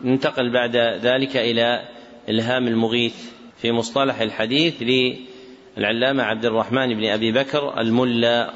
ننتقل 0.00 0.52
بعد 0.52 0.76
ذلك 0.76 1.36
إلى 1.36 1.88
إلهام 2.28 2.68
المغيث 2.68 3.14
في 3.62 3.72
مصطلح 3.72 4.20
الحديث 4.20 4.74
للعلامة 4.80 6.22
عبد 6.22 6.44
الرحمن 6.44 6.94
بن 6.94 7.04
أبي 7.04 7.32
بكر 7.32 7.80
الملا 7.80 8.52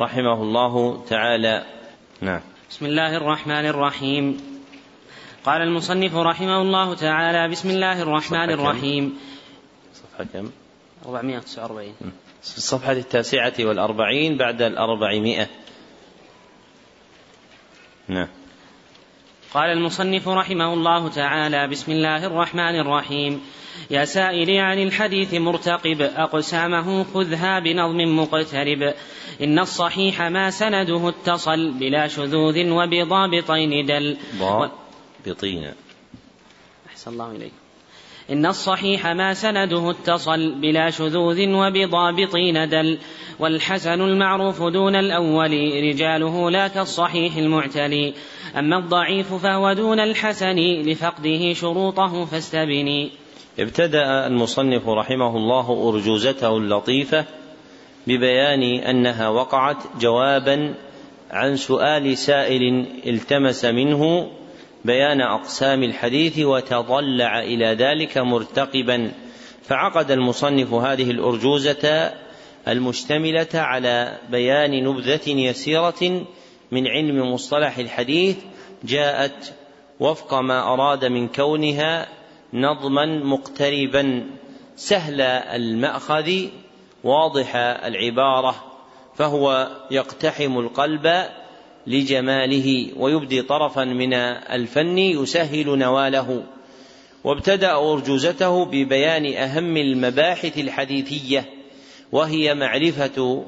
رحمه 0.00 0.42
الله 0.42 1.04
تعالى. 1.08 1.64
نعم. 2.20 2.40
بسم 2.70 2.86
الله 2.86 3.16
الرحمن 3.16 3.66
الرحيم. 3.66 4.40
قال 5.44 5.62
المصنف 5.62 6.14
رحمه 6.14 6.62
الله 6.62 6.94
تعالى 6.94 7.48
بسم 7.48 7.70
الله 7.70 8.02
الرحمن 8.02 8.50
الرحيم. 8.50 9.18
صفحة 9.94 10.24
كم؟ 10.32 10.50
449 11.06 11.94
في 12.42 12.58
الصفحة 12.58 12.92
التاسعة 12.92 13.52
والأربعين 13.58 14.36
بعد 14.36 14.62
الأربعمائة. 14.62 15.46
نعم. 18.08 18.28
قال 19.54 19.70
المصنف 19.70 20.28
رحمه 20.28 20.74
الله 20.74 21.08
تعالى 21.08 21.68
بسم 21.68 21.92
الله 21.92 22.26
الرحمن 22.26 22.80
الرحيم. 22.80 23.40
يا 23.90 24.04
سائلي 24.04 24.58
عن 24.58 24.78
الحديث 24.78 25.34
مرتقب 25.34 26.00
أقسامه 26.00 27.04
خذها 27.04 27.58
بنظم 27.58 28.16
مقترب. 28.18 28.94
إن 29.42 29.58
الصحيح 29.58 30.22
ما 30.22 30.50
سنده 30.50 31.08
اتصل 31.08 31.70
بلا 31.70 32.08
شذوذ 32.08 32.70
وبضابطين 32.70 33.86
دل. 33.86 34.16
ضابطين. 34.38 35.72
أحسن 36.90 37.10
الله 37.10 37.30
إليك. 37.30 37.52
إن 38.32 38.46
الصحيح 38.46 39.06
ما 39.06 39.34
سنده 39.34 39.90
اتصل 39.90 40.54
بلا 40.60 40.90
شذوذ 40.90 41.48
وبضابطين 41.48 42.68
دل 42.68 42.98
والحسن 43.38 44.00
المعروف 44.00 44.62
دون 44.62 44.96
الأول 44.96 45.52
رجاله 45.82 46.50
لا 46.50 46.68
كالصحيح 46.68 47.36
المعتلي. 47.36 48.14
أما 48.58 48.78
الضعيف 48.78 49.34
فهو 49.34 49.72
دون 49.72 50.00
الحسن 50.00 50.56
لفقده 50.58 51.52
شروطه 51.52 52.24
فاستبني. 52.24 53.10
ابتدأ 53.58 54.26
المصنف 54.26 54.88
رحمه 54.88 55.36
الله 55.36 55.88
أرجوزته 55.88 56.56
اللطيفة 56.56 57.24
ببيان 58.06 58.62
أنها 58.62 59.28
وقعت 59.28 59.76
جوابا 60.00 60.74
عن 61.30 61.56
سؤال 61.56 62.18
سائل 62.18 62.86
التمس 63.06 63.64
منه 63.64 64.30
بيان 64.84 65.20
أقسام 65.20 65.82
الحديث 65.82 66.38
وتضلع 66.38 67.40
إلى 67.40 67.66
ذلك 67.66 68.18
مرتقبا. 68.18 69.12
فعقد 69.62 70.10
المصنف 70.10 70.72
هذه 70.72 71.10
الأرجوزة 71.10 72.12
المشتملة 72.68 73.48
على 73.54 74.18
بيان 74.30 74.84
نبذة 74.84 75.30
يسيرة 75.30 76.26
من 76.70 76.86
علم 76.86 77.32
مصطلح 77.32 77.78
الحديث 77.78 78.36
جاءت 78.84 79.54
وفق 80.00 80.34
ما 80.34 80.72
أراد 80.72 81.04
من 81.04 81.28
كونها 81.28 82.08
نظما 82.54 83.06
مقتربا. 83.24 84.26
سهل 84.76 85.20
المأخذ 85.20 86.32
واضح 87.04 87.56
العبارة 87.56 88.54
فهو 89.14 89.68
يقتحم 89.90 90.58
القلب 90.58 91.06
لجماله 91.86 92.92
ويبدي 92.96 93.42
طرفا 93.42 93.84
من 93.84 94.14
الفن 94.14 94.98
يسهل 94.98 95.78
نواله. 95.78 96.44
وابتدأ 97.24 97.72
أرجوزته 97.72 98.64
ببيان 98.64 99.34
أهم 99.34 99.76
المباحث 99.76 100.58
الحديثية 100.58 101.44
وهي 102.12 102.54
معرفة 102.54 103.44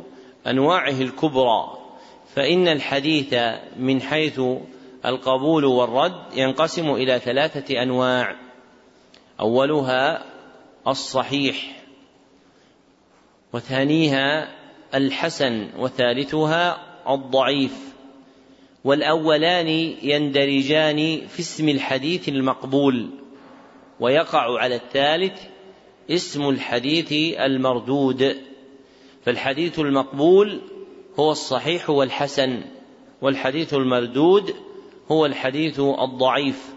أنواعه 0.47 1.01
الكبرى. 1.01 1.79
فإن 2.35 2.69
الحديث 2.69 3.35
من 3.77 4.01
حيث 4.01 4.41
القبول 5.07 5.65
والرد 5.65 6.37
ينقسم 6.37 6.91
إلى 6.91 7.19
ثلاثة 7.19 7.83
أنواع. 7.83 8.37
أولها 9.41 10.25
الصحيح 10.89 11.83
وثانيها 13.53 14.49
الحسن 14.95 15.69
وثالثها 15.79 16.83
الضعيف. 17.15 17.92
والأولان 18.85 19.69
يندرجان 20.03 21.27
في 21.27 21.41
اسم 21.41 21.69
الحديث 21.69 22.29
المقبول 22.29 23.11
ويقع 24.01 24.59
على 24.59 24.75
الثالث 24.75 25.43
اسم 26.11 26.49
الحديث 26.49 27.13
المردود. 27.41 28.37
فالحديث 29.25 29.79
المقبول 29.79 30.61
هو 31.19 31.31
الصحيح 31.31 31.91
والحسن 31.91 32.61
والحديث 33.23 33.75
المردود 33.75 34.55
هو 35.11 35.27
الحديث 35.27 35.81
الضعيف. 35.81 36.75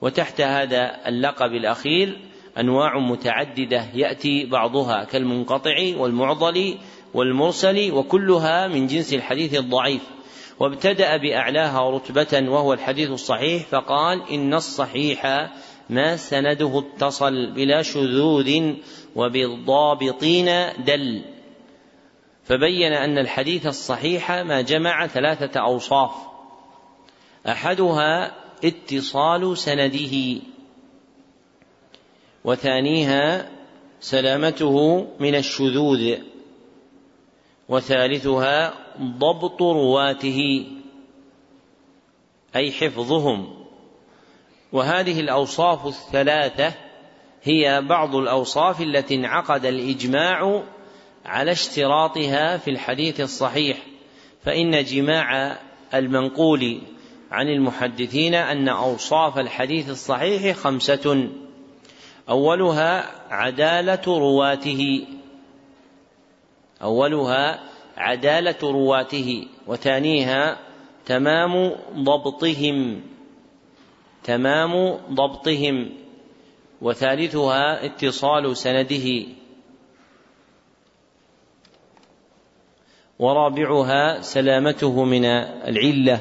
وتحت 0.00 0.40
هذا 0.40 1.08
اللقب 1.08 1.52
الأخير 1.52 2.18
أنواع 2.58 2.98
متعددة 2.98 3.86
يأتي 3.94 4.46
بعضها 4.46 5.04
كالمنقطع 5.04 5.96
والمعضل 5.96 6.74
والمرسل 7.14 7.92
وكلها 7.92 8.68
من 8.68 8.86
جنس 8.86 9.14
الحديث 9.14 9.54
الضعيف. 9.54 10.17
وابتدأ 10.60 11.16
بأعلاها 11.16 11.90
رتبة 11.90 12.50
وهو 12.50 12.72
الحديث 12.72 13.10
الصحيح 13.10 13.62
فقال 13.66 14.30
إن 14.30 14.54
الصحيح 14.54 15.50
ما 15.90 16.16
سنده 16.16 16.78
اتصل 16.78 17.52
بلا 17.52 17.82
شذوذ 17.82 18.74
وبالضابطين 19.16 20.46
دل. 20.84 21.24
فبين 22.44 22.92
أن 22.92 23.18
الحديث 23.18 23.66
الصحيح 23.66 24.30
ما 24.30 24.60
جمع 24.60 25.06
ثلاثة 25.06 25.60
أوصاف. 25.60 26.10
أحدها 27.46 28.34
اتصال 28.64 29.58
سنده 29.58 30.40
وثانيها 32.44 33.50
سلامته 34.00 35.06
من 35.20 35.34
الشذوذ 35.34 36.14
وثالثها 37.68 38.87
ضبط 39.00 39.62
رواته 39.62 40.66
أي 42.56 42.72
حفظهم. 42.72 43.64
وهذه 44.72 45.20
الأوصاف 45.20 45.86
الثلاثة 45.86 46.74
هي 47.42 47.82
بعض 47.82 48.14
الأوصاف 48.14 48.80
التي 48.80 49.14
انعقد 49.14 49.64
الإجماع 49.64 50.62
على 51.24 51.52
اشتراطها 51.52 52.56
في 52.56 52.70
الحديث 52.70 53.20
الصحيح. 53.20 53.78
فإن 54.44 54.84
جماع 54.84 55.58
المنقول 55.94 56.80
عن 57.30 57.48
المحدثين 57.48 58.34
أن 58.34 58.68
أوصاف 58.68 59.38
الحديث 59.38 59.90
الصحيح 59.90 60.56
خمسة. 60.56 61.28
أولها 62.28 63.10
عدالة 63.30 64.02
رواته. 64.06 65.06
أولها 66.82 67.60
عدالة 67.98 68.56
رواته 68.62 69.46
وثانيها 69.66 70.58
تمام 71.06 71.72
ضبطهم 71.94 73.02
تمام 74.24 74.98
ضبطهم 75.10 75.92
وثالثها 76.82 77.86
اتصال 77.86 78.56
سنده. 78.56 79.26
ورابعها 83.18 84.20
سلامته 84.20 85.04
من 85.04 85.24
العلة 85.24 86.20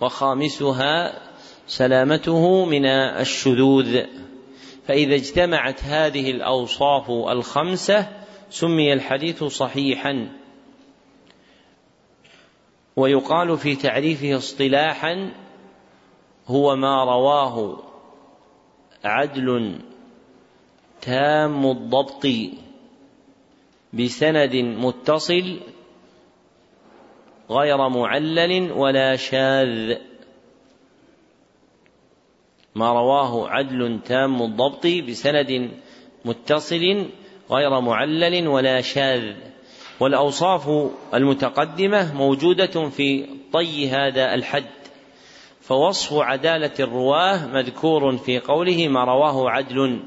وخامسها 0.00 1.20
سلامته 1.66 2.64
من 2.64 2.86
الشذوذ. 2.86 4.00
فإذا 4.86 5.14
اجتمعت 5.14 5.84
هذه 5.84 6.30
الأوصاف 6.30 7.10
الخمسة 7.10 8.23
سمي 8.54 8.92
الحديث 8.92 9.44
صحيحا. 9.44 10.28
ويقال 12.96 13.58
في 13.58 13.76
تعريفه 13.76 14.36
اصطلاحا 14.36 15.32
هو 16.46 16.76
ما 16.76 17.04
رواه 17.04 17.82
عدل 19.04 19.78
تام 21.00 21.66
الضبط 21.66 22.26
بسند 23.92 24.56
متصل 24.56 25.60
غير 27.50 27.88
معلل 27.88 28.72
ولا 28.72 29.16
شاذ. 29.16 29.98
ما 32.74 32.92
رواه 32.92 33.48
عدل 33.48 34.00
تام 34.04 34.42
الضبط 34.42 34.86
بسند 34.86 35.70
متصل 36.24 37.10
غير 37.50 37.80
معلل 37.80 38.48
ولا 38.48 38.80
شاذ. 38.80 39.32
والأوصاف 40.00 40.90
المتقدمة 41.14 42.14
موجودة 42.14 42.88
في 42.88 43.26
طي 43.52 43.88
هذا 43.88 44.34
الحد. 44.34 44.64
فوصف 45.60 46.12
عدالة 46.12 46.72
الرواة 46.80 47.46
مذكور 47.46 48.16
في 48.16 48.38
قوله 48.38 48.88
ما 48.88 49.04
رواه 49.04 49.50
عدل. 49.50 50.00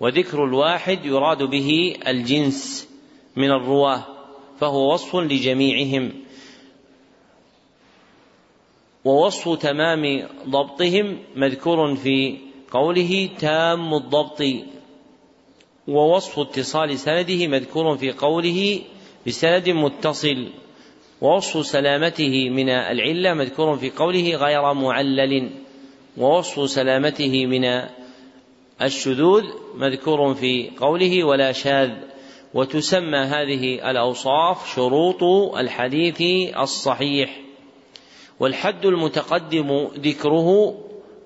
وذكر 0.00 0.44
الواحد 0.44 1.04
يراد 1.04 1.42
به 1.42 1.96
الجنس 2.06 2.88
من 3.36 3.50
الرواة. 3.50 4.02
فهو 4.60 4.92
وصف 4.92 5.16
لجميعهم. 5.16 6.12
ووصف 9.04 9.58
تمام 9.58 10.28
ضبطهم 10.48 11.18
مذكور 11.36 11.96
في 11.96 12.38
قوله 12.70 13.28
تام 13.38 13.94
الضبط. 13.94 14.42
ووصف 15.88 16.38
اتصال 16.38 16.98
سنده 16.98 17.46
مذكور 17.46 17.96
في 17.96 18.12
قوله 18.12 18.80
بسند 19.26 19.68
متصل. 19.68 20.48
ووصف 21.20 21.66
سلامته 21.66 22.50
من 22.50 22.68
العلة 22.68 23.34
مذكور 23.34 23.76
في 23.76 23.90
قوله 23.90 24.36
غير 24.36 24.72
معلل. 24.72 25.50
ووصف 26.16 26.70
سلامته 26.70 27.46
من 27.46 27.64
الشذوذ 28.82 29.44
مذكور 29.74 30.34
في 30.34 30.70
قوله 30.80 31.24
ولا 31.24 31.52
شاذ. 31.52 31.90
وتسمى 32.54 33.18
هذه 33.18 33.90
الأوصاف 33.90 34.74
شروط 34.74 35.22
الحديث 35.56 36.22
الصحيح. 36.58 37.40
والحد 38.40 38.86
المتقدم 38.86 39.88
ذكره 39.98 40.78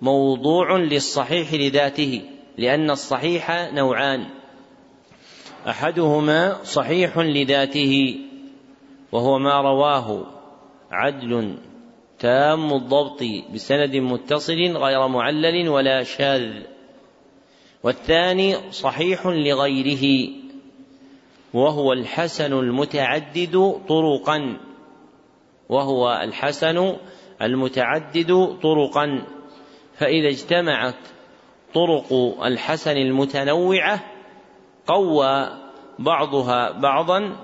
موضوع 0.03 0.77
للصحيح 0.77 1.55
لذاته 1.55 2.23
لأن 2.59 2.91
الصحيح 2.91 3.71
نوعان. 3.73 4.38
أحدهما 5.69 6.65
صحيح 6.65 7.19
لذاته 7.19 8.19
وهو 9.13 9.39
ما 9.39 9.61
رواه 9.61 10.27
عدل 10.91 11.55
تام 12.19 12.73
الضبط 12.73 13.23
بسند 13.55 13.97
متصل 13.97 14.77
غير 14.77 15.09
معلل 15.09 15.69
ولا 15.69 16.03
شاذ 16.03 16.53
والثاني 17.83 18.73
صحيح 18.73 19.27
لغيره 19.27 20.29
وهو 21.55 21.93
الحسن 21.93 22.53
المتعدد 22.53 23.81
طرقا 23.89 24.57
وهو 25.69 26.21
الحسن 26.23 26.97
المتعدد 27.43 28.59
طرقا 28.63 29.23
فإذا 29.95 30.29
اجتمعت 30.29 30.95
طرق 31.75 32.13
الحسن 32.45 32.97
المتنوعة 32.97 34.18
قوى 34.89 35.49
بعضها 35.99 36.71
بعضا 36.71 37.37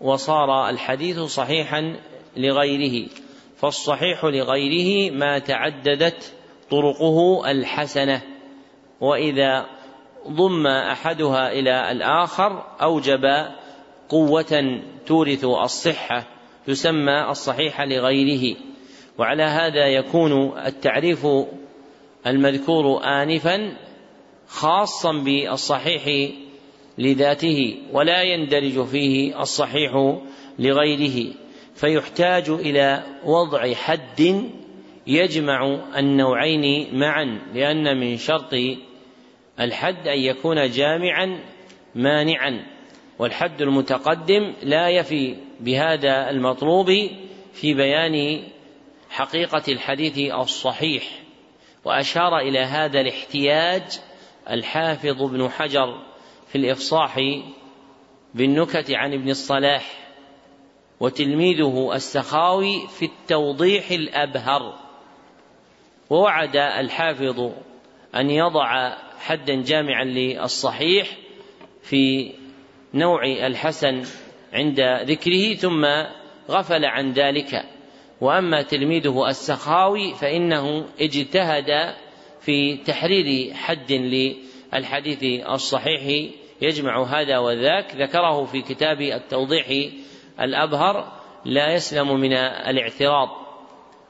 وصار 0.00 0.68
الحديث 0.68 1.20
صحيحا 1.20 1.96
لغيره. 2.36 3.08
فالصحيح 3.56 4.24
لغيره 4.24 5.14
ما 5.14 5.38
تعددت 5.38 6.34
طرقه 6.70 7.50
الحسنة. 7.50 8.22
وإذا 9.00 9.66
ضم 10.28 10.66
أحدها 10.66 11.52
إلى 11.52 11.92
الآخر 11.92 12.64
أوجب 12.82 13.24
قوة 14.08 14.80
تورث 15.06 15.44
الصحة 15.44 16.26
يسمى 16.68 17.30
الصحيح 17.30 17.80
لغيره. 17.80 18.56
وعلى 19.18 19.42
هذا 19.42 19.86
يكون 19.86 20.58
التعريف 20.58 21.26
المذكور 22.26 23.04
انفا 23.04 23.76
خاصا 24.48 25.12
بالصحيح 25.12 26.32
لذاته 26.98 27.76
ولا 27.92 28.22
يندرج 28.22 28.86
فيه 28.86 29.40
الصحيح 29.40 30.18
لغيره 30.58 31.34
فيحتاج 31.74 32.50
إلى 32.50 33.02
وضع 33.24 33.74
حد 33.74 34.48
يجمع 35.06 35.78
النوعين 35.96 36.94
معا 36.98 37.40
لأن 37.54 38.00
من 38.00 38.16
شرط 38.16 38.54
الحد 39.60 40.08
أن 40.08 40.18
يكون 40.18 40.70
جامعا 40.70 41.38
مانعا 41.94 42.66
والحد 43.18 43.62
المتقدم 43.62 44.54
لا 44.62 44.88
يفي 44.88 45.36
بهذا 45.60 46.30
المطلوب 46.30 46.92
في 47.52 47.74
بيان 47.74 48.42
حقيقة 49.10 49.62
الحديث 49.68 50.32
الصحيح 50.32 51.04
وأشار 51.84 52.38
إلى 52.38 52.58
هذا 52.58 53.00
الاحتياج 53.00 53.82
الحافظ 54.50 55.22
ابن 55.22 55.48
حجر 55.48 56.02
في 56.48 56.58
الإفصاح 56.58 57.20
بالنكت 58.34 58.90
عن 58.90 59.12
ابن 59.12 59.30
الصلاح 59.30 60.08
وتلميذه 61.00 61.90
السخاوي 61.94 62.88
في 62.88 63.04
التوضيح 63.04 63.90
الأبهر. 63.90 64.78
ووعد 66.10 66.56
الحافظ 66.56 67.50
أن 68.14 68.30
يضع 68.30 68.96
حدا 69.18 69.62
جامعا 69.62 70.04
للصحيح 70.04 71.08
في 71.82 72.32
نوع 72.94 73.24
الحسن 73.24 74.02
عند 74.52 74.80
ذكره 74.80 75.54
ثم 75.54 75.86
غفل 76.50 76.84
عن 76.84 77.12
ذلك. 77.12 77.64
وأما 78.20 78.62
تلميذه 78.62 79.28
السخاوي 79.28 80.14
فإنه 80.14 80.86
اجتهد 81.00 81.94
في 82.40 82.76
تحرير 82.76 83.54
حد 83.54 83.92
الحديث 84.74 85.46
الصحيح 85.48 86.30
يجمع 86.62 87.02
هذا 87.02 87.38
وذاك. 87.38 87.94
ذكره 87.96 88.44
في 88.44 88.62
كتاب 88.62 89.00
التوضيح 89.00 89.92
الأبهر 90.40 91.12
لا 91.44 91.74
يسلم 91.74 92.20
من 92.20 92.32
الاعتراض. 92.32 93.28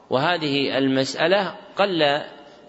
وهذه 0.09 0.77
المسألة 0.77 1.55
قل 1.77 2.21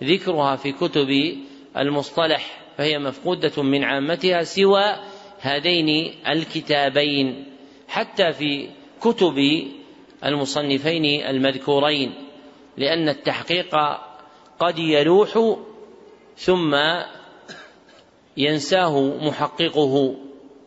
ذكرها 0.04 0.56
في 0.56 0.72
كتب 0.72 1.36
المصطلح 1.76 2.60
فهي 2.76 2.98
مفقودة 2.98 3.62
من 3.62 3.84
عامتها 3.84 4.42
سوى 4.42 4.96
هذين 5.40 6.14
الكتابين 6.28 7.44
حتى 7.88 8.32
في 8.32 8.68
كتب 9.00 9.68
المصنفين 10.24 11.26
المذكورين 11.26 12.14
لأن 12.76 13.08
التحقيق 13.08 13.76
قد 14.58 14.78
يلوح 14.78 15.56
ثم 16.36 16.74
ينساه 18.36 19.00
محققه 19.00 20.14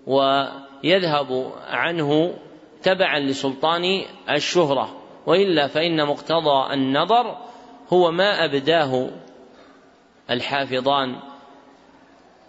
ويذهب 0.07 1.51
عنه 1.67 2.33
تبعا 2.83 3.19
لسلطان 3.19 4.01
الشهرة. 4.29 4.97
وإلا 5.25 5.67
فإن 5.67 6.05
مقتضى 6.07 6.73
النظر 6.73 7.37
هو 7.93 8.11
ما 8.11 8.45
أبداه 8.45 9.09
الحافظان 10.29 11.15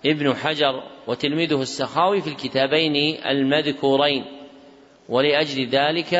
ابن 0.06 0.34
حجر 0.34 0.82
وتلميذه 1.06 1.62
السخاوي 1.62 2.20
في 2.20 2.30
الكتابين 2.30 3.26
المذكورين. 3.26 4.24
ولأجل 5.08 5.68
ذلك 5.68 6.14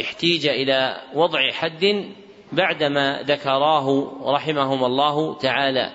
احتيج 0.00 0.46
إلى 0.46 0.96
وضع 1.14 1.50
حد 1.50 2.12
بعدما 2.52 3.22
ذكراه 3.22 4.12
رحمهما 4.24 4.86
الله 4.86 5.38
تعالى. 5.38 5.92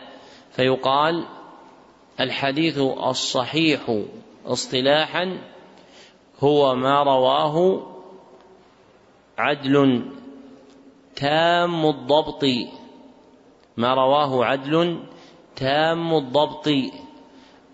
فيقال 0.51 1.25
الحديث 2.19 2.77
الصحيح 2.79 4.01
اصطلاحا 4.45 5.38
هو 6.39 6.75
ما 6.75 7.03
رواه 7.03 7.88
عدل 9.38 10.05
تام 11.15 11.85
الضبط. 11.85 12.43
ما 13.77 13.93
رواه 13.93 14.45
عدل 14.45 14.99
تام 15.55 16.13
الضبط. 16.15 16.67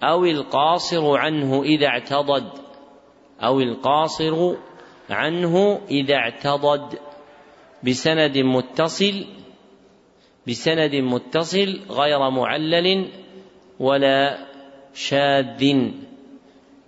أو 0.04 0.26
القاصر 0.26 1.18
عنه 1.18 1.64
إذا 1.64 1.88
اعتضد. 1.88 2.50
أو 3.44 3.60
القاصر 3.60 4.56
عنه 5.10 5.82
إذا 5.90 6.16
اعتضد. 6.16 7.00
بسند 7.84 8.38
متصل. 8.38 9.26
بسند 10.48 10.96
متصل 10.96 11.80
غير 11.90 12.30
معلل. 12.30 13.10
ولا 13.80 14.38
شاذ. 14.94 15.92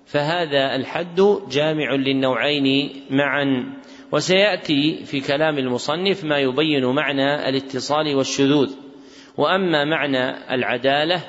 فهذا 0.06 0.76
الحد 0.76 1.22
جامع 1.50 1.96
للنوعين 1.96 2.94
معا. 3.10 3.74
وسيأتي 4.12 5.04
في 5.06 5.20
كلام 5.20 5.58
المصنف 5.58 6.24
ما 6.24 6.40
يبين 6.40 6.86
معنى 6.86 7.50
الاتصال 7.50 8.16
والشذوذ. 8.16 8.74
وأما 9.38 9.86
معنى 9.86 10.54
العدالة 10.54 11.24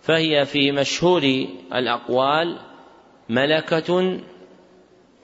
فهي 0.00 0.44
في 0.44 0.72
مشهور 0.72 1.22
الأقوال 1.74 2.58
ملكة 3.28 4.20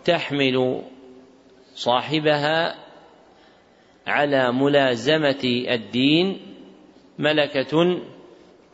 تحمل 0.05 0.83
صاحبها 1.75 2.75
على 4.07 4.53
ملازمة 4.53 5.65
الدين 5.71 6.39
ملكة 7.19 8.01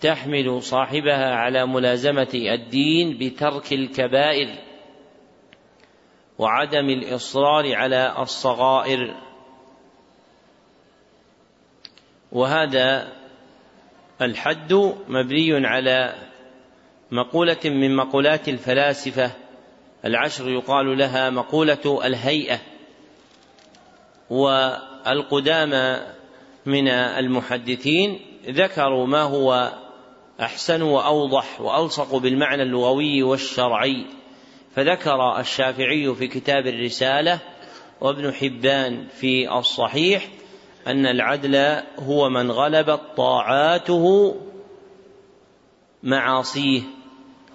تحمل 0.02 0.62
صاحبها 0.62 1.34
على 1.34 1.66
ملازمة 1.66 2.30
الدين 2.34 3.18
بترك 3.18 3.72
الكبائر 3.72 4.58
وعدم 6.38 6.90
الإصرار 6.90 7.74
على 7.74 8.14
الصغائر. 8.18 9.14
وهذا 12.32 13.12
الحد 14.22 14.72
مبني 15.08 15.66
على 15.66 16.14
مقولة 17.10 17.60
من 17.64 17.96
مقولات 17.96 18.48
الفلاسفة. 18.48 19.30
العشر 20.04 20.48
يقال 20.50 20.98
لها 20.98 21.30
مقولة 21.30 22.00
الهيئة 22.04 22.60
والقدامى 24.30 26.00
من 26.66 26.88
المحدثين 26.88 28.20
ذكروا 28.46 29.06
ما 29.06 29.22
هو 29.22 29.72
أحسن 30.40 30.82
وأوضح 30.82 31.60
وألصق 31.60 32.16
بالمعنى 32.16 32.62
اللغوي 32.62 33.22
والشرعي. 33.22 34.06
فذكر 34.74 35.40
الشافعي 35.40 36.14
في 36.14 36.26
كتاب 36.26 36.66
الرسالة 36.66 37.40
وابن 38.00 38.32
حبان 38.32 39.06
في 39.08 39.58
الصحيح 39.58 40.28
أن 40.86 41.06
العدل 41.06 41.82
هو 41.98 42.28
من 42.28 42.50
غلبت 42.50 43.00
طاعاته 43.16 44.34
معاصيه. 46.02 46.82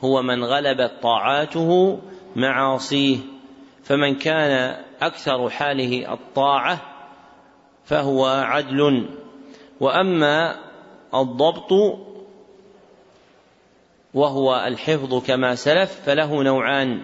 هو 0.03 0.21
من 0.21 0.43
غلبت 0.43 0.91
طاعاته 1.01 1.99
معاصيه. 2.35 3.17
فمن 3.83 4.15
كان 4.15 4.83
أكثر 5.01 5.49
حاله 5.49 6.13
الطاعة 6.13 6.81
فهو 7.85 8.25
عدل. 8.25 9.09
وأما 9.79 10.55
الضبط 11.13 11.73
وهو 14.17 14.55
الحفظ 14.67 15.13
كما 15.25 15.55
سلف 15.55 16.01
فله 16.05 16.43
نوعان. 16.43 17.01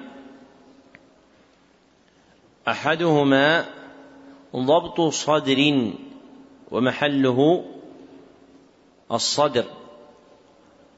أحدهما 2.68 3.66
ضبط 4.56 5.02
صدر 5.02 5.92
ومحله 6.72 7.66
الصدر. 9.12 9.66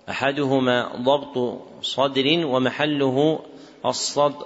أحدهما 0.10 0.77
ضبط 0.95 1.62
صدر 1.81 2.45
ومحله 2.45 3.39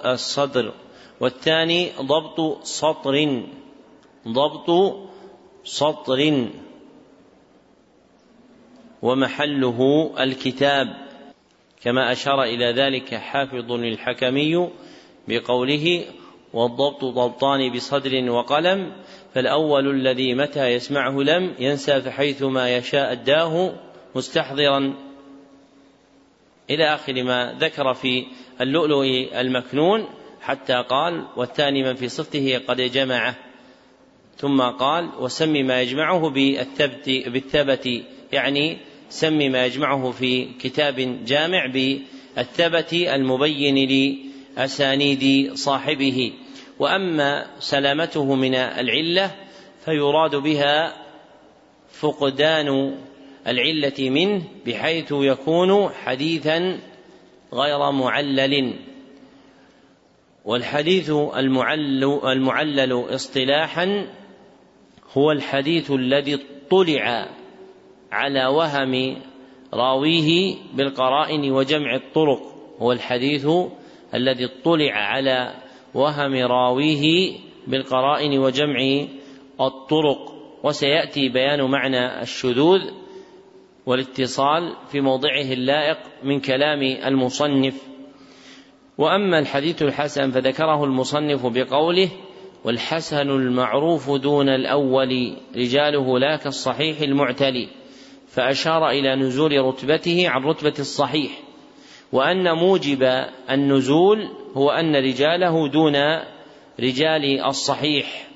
الصدر. 0.06 0.72
والثاني 1.20 1.90
ضبط 2.00 2.64
سطر 2.64 3.42
ضبط 4.28 4.70
سطر. 5.64 6.20
ومحله 9.02 10.10
الكتاب. 10.20 11.09
كما 11.82 12.12
أشار 12.12 12.42
إلى 12.42 12.72
ذلك 12.72 13.14
حافظ 13.14 13.72
الحكمي 13.72 14.68
بقوله 15.28 16.04
والضبط 16.52 17.04
ضبطان 17.04 17.72
بصدر 17.72 18.30
وقلم 18.30 18.92
فالأول 19.34 19.90
الذي 19.90 20.34
متى 20.34 20.66
يسمعه 20.66 21.20
لم 21.20 21.54
ينسى 21.58 22.00
فحيثما 22.00 22.76
يشاء 22.76 23.12
أداه 23.12 23.72
مستحضرا. 24.14 24.94
إلى 26.70 26.94
آخر 26.94 27.22
ما 27.22 27.56
ذكر 27.60 27.94
في 27.94 28.26
اللؤلؤ 28.60 29.04
المكنون 29.40 30.06
حتى 30.40 30.84
قال 30.88 31.24
والثاني 31.36 31.82
من 31.82 31.94
في 31.94 32.08
صفته 32.08 32.60
قد 32.68 32.80
جمعه. 32.80 33.36
ثم 34.36 34.62
قال 34.62 35.10
وسم 35.18 35.52
ما 35.52 35.82
يجمعه 35.82 36.30
بالثبت 36.30 37.08
بالثبت 37.26 37.88
يعني 38.32 38.78
سم 39.10 39.52
ما 39.52 39.66
يجمعه 39.66 40.10
في 40.10 40.44
كتاب 40.60 41.24
جامع 41.24 41.66
بالثبت 41.66 42.92
المبين 42.92 43.88
لأسانيد 44.56 45.54
صاحبه. 45.54 46.32
وأما 46.78 47.46
سلامته 47.58 48.34
من 48.34 48.54
العلة 48.54 49.30
فيراد 49.84 50.36
بها 50.36 50.94
فقدان 51.92 52.98
العلة 53.46 54.10
منه 54.10 54.42
بحيث 54.66 55.12
يكون 55.12 55.88
حديثا 55.88 56.78
غير 57.52 57.90
معلل. 57.90 58.74
والحديث 60.44 61.10
المعلل, 61.10 62.20
المعلل 62.24 63.14
اصطلاحا 63.14 64.06
هو 65.12 65.32
الحديث 65.32 65.90
الذي 65.90 66.34
اطلع 66.34 67.28
على 68.12 68.46
وهم 68.46 69.16
راويه 69.74 70.56
بالقرائن 70.74 71.52
وجمع 71.52 71.94
الطرق 71.94 72.40
هو 72.78 72.92
الحديث 72.92 73.48
الذي 74.14 74.44
اطلع 74.44 74.92
على 74.92 75.54
وهم 75.94 76.34
راويه 76.34 77.32
بالقرائن 77.66 78.38
وجمع 78.38 79.06
الطرق. 79.60 80.40
وسيأتي 80.62 81.28
بيان 81.28 81.62
معنى 81.70 82.22
الشذوذ 82.22 82.80
والاتصال 83.86 84.76
في 84.92 85.00
موضعه 85.00 85.52
اللائق 85.52 85.98
من 86.24 86.40
كلام 86.40 86.82
المصنف. 86.82 87.82
وأما 88.98 89.38
الحديث 89.38 89.82
الحسن 89.82 90.30
فذكره 90.30 90.84
المصنف 90.84 91.46
بقوله 91.46 92.08
والحسن 92.64 93.30
المعروف 93.30 94.10
دون 94.10 94.48
الأول 94.48 95.36
رجاله 95.56 96.18
لا 96.18 96.36
كالصحيح 96.36 97.00
المعتلي. 97.00 97.79
فأشار 98.30 98.90
إلى 98.90 99.16
نزول 99.16 99.60
رتبته 99.64 100.28
عن 100.28 100.42
رتبة 100.42 100.74
الصحيح 100.78 101.30
وأن 102.12 102.52
موجب 102.52 103.02
النزول 103.50 104.28
هو 104.54 104.70
أن 104.70 104.96
رجاله 104.96 105.68
دون 105.68 105.96
رجال 106.80 107.40
الصحيح 107.44 108.28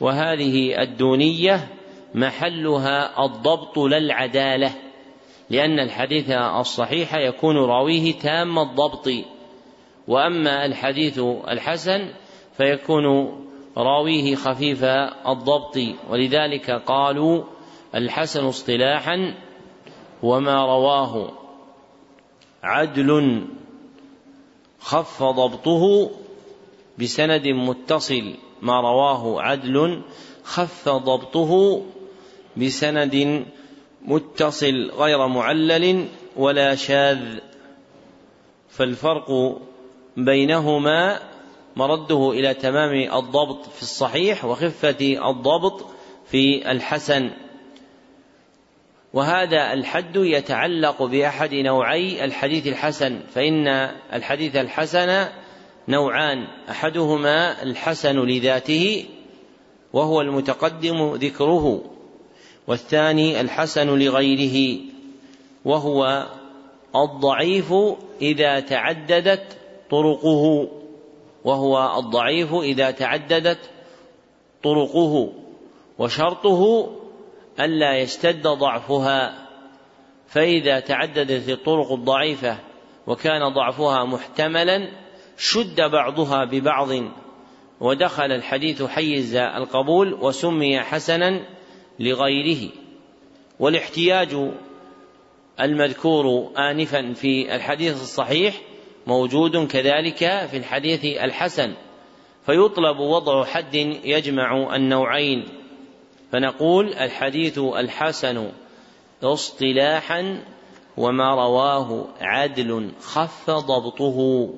وهذه 0.00 0.82
الدونية 0.82 1.68
محلها 2.14 3.24
الضبط 3.24 3.78
لا 3.78 3.98
العداله 3.98 4.70
لأن 5.50 5.80
الحديث 5.80 6.30
الصحيح 6.30 7.14
يكون 7.14 7.56
راويه 7.56 8.12
تام 8.12 8.58
الضبط 8.58 9.08
وأما 10.08 10.66
الحديث 10.66 11.18
الحسن 11.48 12.08
فيكون 12.56 13.04
راويه 13.76 14.34
خفيف 14.34 14.84
الضبط 15.28 15.78
ولذلك 16.10 16.70
قالوا 16.70 17.44
الحسن 17.94 18.44
اصطلاحا 18.44 19.34
وما 20.22 20.66
رواه 20.66 21.32
عدل 22.62 23.42
خف 24.80 25.22
ضبطه 25.22 26.10
بسند 26.98 27.48
متصل 27.48 28.34
ما 28.62 28.80
رواه 28.80 29.42
عدل 29.42 30.02
خف 30.44 30.88
ضبطه 30.88 31.82
بسند 32.56 33.44
متصل 34.04 34.90
غير 34.90 35.26
معلل 35.26 36.08
ولا 36.36 36.74
شاذ. 36.74 37.38
فالفرق 38.68 39.58
بينهما 40.16 41.20
مرده 41.76 42.30
إلى 42.30 42.54
تمام 42.54 42.94
الضبط 43.18 43.66
في 43.66 43.82
الصحيح 43.82 44.44
وخفة 44.44 45.30
الضبط 45.30 45.86
في 46.26 46.70
الحسن. 46.70 47.30
وهذا 49.12 49.72
الحد 49.72 50.16
يتعلق 50.16 51.02
بأحد 51.02 51.54
نوعي 51.54 52.24
الحديث 52.24 52.66
الحسن 52.66 53.20
فإن 53.34 53.68
الحديث 54.12 54.56
الحسن 54.56 55.28
نوعان 55.88 56.46
أحدهما 56.70 57.62
الحسن 57.62 58.18
لذاته 58.18 59.06
وهو 59.92 60.20
المتقدم 60.20 61.14
ذكره 61.14 61.84
والثاني 62.66 63.40
الحسن 63.40 63.98
لغيره 63.98 64.80
وهو 65.64 66.26
الضعيف 66.96 67.74
إذا 68.22 68.60
تعددت 68.60 69.56
طرقه 69.90 70.68
وهو 71.44 71.98
الضعيف 71.98 72.54
إذا 72.54 72.90
تعددت 72.90 73.58
طرقه 74.62 75.32
وشرطه 75.98 76.90
ألا 77.60 77.98
يشتد 77.98 78.42
ضعفها 78.42 79.48
فإذا 80.26 80.80
تعددت 80.80 81.48
الطرق 81.48 81.92
الضعيفة 81.92 82.58
وكان 83.06 83.48
ضعفها 83.48 84.04
محتملا 84.04 84.88
شد 85.36 85.80
بعضها 85.80 86.44
ببعض. 86.44 86.88
ودخل 87.80 88.32
الحديث 88.32 88.82
حيز 88.82 89.36
القبول 89.36 90.14
وسمي 90.14 90.80
حسنا 90.80 91.46
لغيره. 92.00 92.70
والاحتياج 93.60 94.36
المذكور 95.60 96.52
آنفا 96.58 97.12
في 97.12 97.54
الحديث 97.54 98.02
الصحيح 98.02 98.54
موجود 99.06 99.66
كذلك 99.66 100.18
في 100.50 100.56
الحديث 100.56 101.04
الحسن 101.04 101.74
فيطلب 102.46 102.98
وضع 102.98 103.44
حد 103.44 103.74
يجمع 104.04 104.76
النوعين. 104.76 105.57
فنقول 106.32 106.88
الحديث 106.94 107.58
الحسن 107.58 108.50
اصطلاحا 109.22 110.42
وما 110.96 111.34
رواه 111.34 112.06
عدل 112.20 112.90
خف 113.00 113.50
ضبطه. 113.50 114.48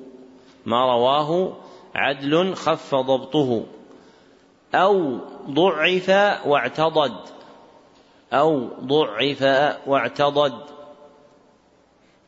ما 0.65 0.85
رواه 0.93 1.57
عدل 1.95 2.55
خف 2.55 2.95
ضبطه. 2.95 3.65
أو 4.75 5.17
ضعف 5.49 6.09
واعتضد. 6.45 7.19
أو 8.33 8.67
ضعف 8.67 9.43
واعتضد. 9.87 10.61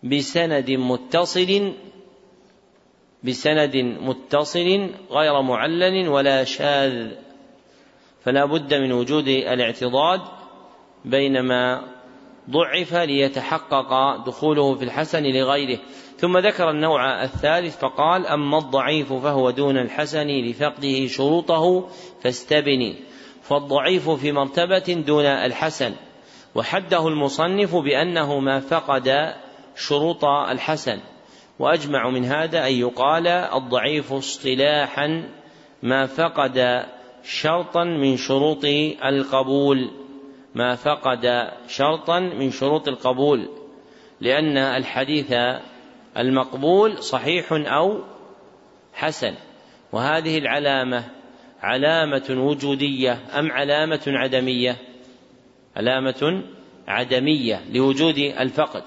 بسند 0.03 0.71
متصل. 0.71 1.73
بسند 3.23 3.75
متصل 3.75 4.89
غير 5.11 5.41
معلل 5.41 6.09
ولا 6.09 6.43
شاذ. 6.43 7.11
فلا 8.23 8.45
بد 8.45 8.73
من 8.73 8.91
وجود 8.91 9.27
الاعتضاد 9.27 10.21
بينما 11.05 11.81
ضعف 12.49 12.93
ليتحقق 12.93 14.15
دخوله 14.25 14.75
في 14.75 14.83
الحسن 14.83 15.23
لغيره. 15.23 15.79
ثم 16.17 16.37
ذكر 16.37 16.69
النوع 16.69 17.23
الثالث 17.23 17.77
فقال 17.77 18.27
أما 18.27 18.57
الضعيف 18.57 19.13
فهو 19.13 19.49
دون 19.49 19.77
الحسن 19.77 20.27
لفقده 20.27 21.07
شروطه 21.07 21.89
فاستبني 22.21 22.95
فالضعيف 23.41 24.09
في 24.09 24.31
مرتبة 24.31 25.03
دون 25.07 25.25
الحسن 25.25 25.93
وحده 26.55 27.07
المصنف 27.07 27.75
بأنه 27.75 28.39
ما 28.39 28.59
فقد 28.59 29.33
شروط 29.75 30.25
الحسن. 30.25 30.99
وأجمع 31.59 32.09
من 32.09 32.25
هذا 32.25 32.67
أن 32.67 32.73
يقال 32.73 33.27
الضعيف 33.27 34.13
اصطلاحا 34.13 35.29
ما 35.83 36.05
فقد 36.05 36.85
شرطا 37.23 37.83
من 37.83 38.17
شروط 38.17 38.65
القبول. 39.05 39.91
ما 40.55 40.75
فقد 40.75 41.51
شرطا 41.67 42.19
من 42.19 42.51
شروط 42.51 42.87
القبول 42.87 43.49
لأن 44.21 44.57
الحديث 44.57 45.33
المقبول 46.17 47.03
صحيح 47.03 47.47
أو 47.51 48.01
حسن. 48.93 49.33
وهذه 49.91 50.37
العلامة 50.37 51.03
علامة 51.61 52.25
وجودية 52.29 53.19
أم 53.39 53.51
علامة 53.51 54.01
عدمية؟ 54.07 54.77
علامة 55.75 56.43
عدمية 56.87 57.61
لوجود 57.73 58.17
الفقد. 58.17 58.83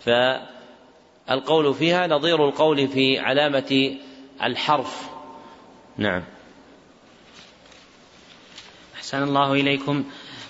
فالقول 0.00 1.74
فيها 1.74 2.06
نظير 2.06 2.48
القول 2.48 2.88
في 2.88 3.18
علامة 3.18 3.96
الحرف. 4.42 5.10
نعم. 5.96 6.22
أحسن 9.10 9.22
الله 9.22 9.52
إليكم. 9.52 10.04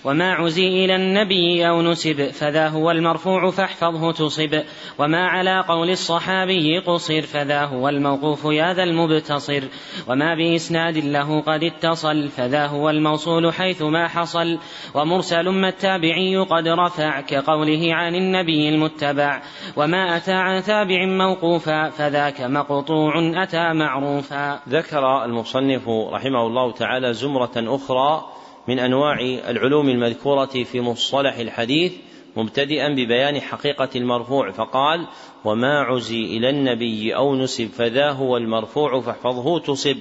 وما 0.05 0.33
عزي 0.33 0.85
إلى 0.85 0.95
النبي 0.95 1.67
أو 1.69 1.81
نسب 1.81 2.31
فذا 2.31 2.67
هو 2.67 2.91
المرفوع 2.91 3.51
فاحفظه 3.51 4.11
تصب. 4.11 4.61
وما 4.99 5.27
على 5.27 5.63
قول 5.67 5.89
الصحابي 5.89 6.79
قصر 6.79 7.21
فذا 7.21 7.65
هو 7.65 7.89
الموقوف 7.89 8.45
يا 8.45 8.73
ذا 8.73 8.83
المبتصر. 8.83 9.63
وما 10.07 10.35
بإسناد 10.35 10.97
له 10.97 11.41
قد 11.41 11.63
اتصل 11.63 12.27
فذا 12.27 12.65
هو 12.65 12.89
الموصول 12.89 13.53
حيث 13.53 13.81
ما 13.81 14.07
حصل. 14.07 14.57
ومرسل 14.95 15.49
ما 15.49 15.69
التابعي 15.69 16.37
قد 16.37 16.67
رفع 16.67 17.21
كقوله 17.21 17.93
عن 17.93 18.15
النبي 18.15 18.69
المتبع. 18.69 19.41
وما 19.77 20.17
أتى 20.17 20.33
عن 20.33 20.63
تابع 20.63 21.05
موقوفا 21.05 21.89
فذاك 21.89 22.41
مقطوع 22.41 23.13
أتى 23.43 23.73
معروفا. 23.73 24.59
ذكر 24.69 25.25
المصنف 25.25 25.89
رحمه 25.89 26.47
الله 26.47 26.71
تعالى 26.71 27.13
زمرة 27.13 27.53
أخرى 27.55 28.30
من 28.67 28.79
أنواع 28.79 29.19
العلوم 29.49 29.89
المذكورة 29.89 30.45
في 30.45 30.81
مصطلح 30.81 31.37
الحديث 31.37 31.93
مبتدئا 32.35 32.89
ببيان 32.89 33.41
حقيقة 33.41 33.89
المرفوع 33.95 34.51
فقال 34.51 35.07
وما 35.45 35.79
عزي 35.79 36.23
إلى 36.23 36.49
النبي 36.49 37.15
أو 37.15 37.35
نسب 37.35 37.67
فذا 37.67 38.11
هو 38.11 38.37
المرفوع 38.37 39.01
فاحفظه 39.01 39.59
تصب. 39.59 39.97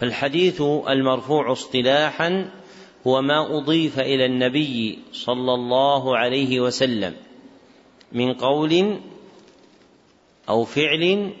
فالحديث 0.00 0.60
المرفوع 0.88 1.52
اصطلاحا 1.52 2.50
هو 3.06 3.22
ما 3.22 3.58
أضيف 3.58 4.00
إلى 4.00 4.26
النبي 4.26 4.98
صلى 5.12 5.54
الله 5.54 6.16
عليه 6.16 6.60
وسلم 6.60 7.14
من 8.12 8.34
قول 8.34 8.98
أو 10.48 10.64
فعل 10.64 11.32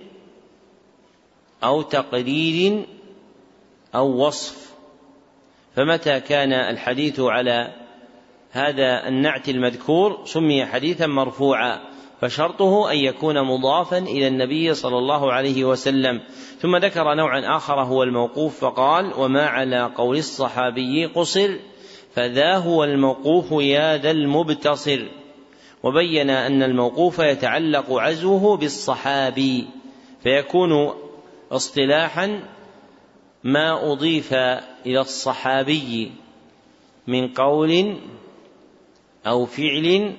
أو 1.64 1.82
تقرير 1.82 2.84
أو 3.94 4.26
وصف. 4.26 4.77
فمتى 5.76 6.20
كان 6.20 6.52
الحديث 6.52 7.20
على 7.20 7.74
هذا 8.50 9.08
النعت 9.08 9.48
المذكور 9.48 10.20
سمي 10.24 10.66
حديثا 10.66 11.06
مرفوعا 11.06 11.80
فشرطه 12.20 12.90
أن 12.90 12.96
يكون 12.96 13.42
مضافا 13.42 13.98
إلى 13.98 14.28
النبي 14.28 14.74
صلى 14.74 14.98
الله 14.98 15.32
عليه 15.32 15.64
وسلم. 15.64 16.20
ثم 16.58 16.76
ذكر 16.76 17.14
نوعا 17.14 17.56
آخر 17.56 17.82
هو 17.82 18.02
الموقوف 18.02 18.64
فقال 18.64 19.12
وما 19.18 19.46
على 19.46 19.90
قول 19.96 20.16
الصحابي 20.16 21.06
قصر 21.06 21.50
فذا 22.14 22.56
هو 22.56 22.84
الموقوف 22.84 23.52
يا 23.52 23.96
ذا 23.96 24.10
المبتصر. 24.10 25.08
وبين 25.82 26.30
أن 26.30 26.62
الموقوف 26.62 27.18
يتعلق 27.18 27.92
عزوه 27.92 28.56
بالصحابي 28.56 29.66
فيكون 30.22 30.94
اصطلاحا 31.52 32.40
ما 33.44 33.92
أضيف 33.92 34.34
إلى 34.86 35.00
الصحابي 35.00 36.12
من 37.06 37.28
قول 37.28 37.96
أو 39.26 39.46
فعل 39.46 40.14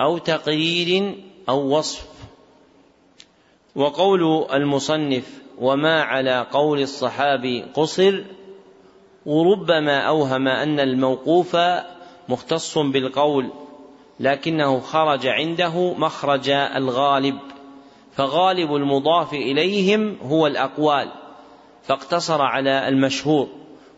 أو 0.00 0.18
تقرير 0.18 1.14
أو 1.48 1.78
وصف. 1.78 2.06
وقول 3.76 4.46
المصنف 4.52 5.42
وما 5.58 6.02
على 6.02 6.46
قول 6.52 6.80
الصحابي 6.80 7.62
قصر 7.74 8.24
وربما 9.26 10.00
أوهم 10.00 10.48
أن 10.48 10.80
الموقوف 10.80 11.56
مختص 12.28 12.78
بالقول 12.78 13.50
لكنه 14.20 14.80
خرج 14.80 15.26
عنده 15.26 15.94
مخرج 15.94 16.50
الغالب 16.50 17.38
فغالب 18.12 18.74
المضاف 18.74 19.32
إليهم 19.34 20.16
هو 20.22 20.46
الأقوال. 20.46 21.25
فاقتصر 21.86 22.42
على 22.42 22.88
المشهور 22.88 23.48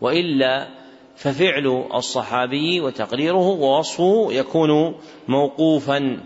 وإلا 0.01 0.68
ففعل 1.16 1.85
الصحابي 1.94 2.81
وتقريره 2.81 3.48
ووصفه 3.48 4.29
يكون 4.31 4.94
موقوفا. 5.29 6.20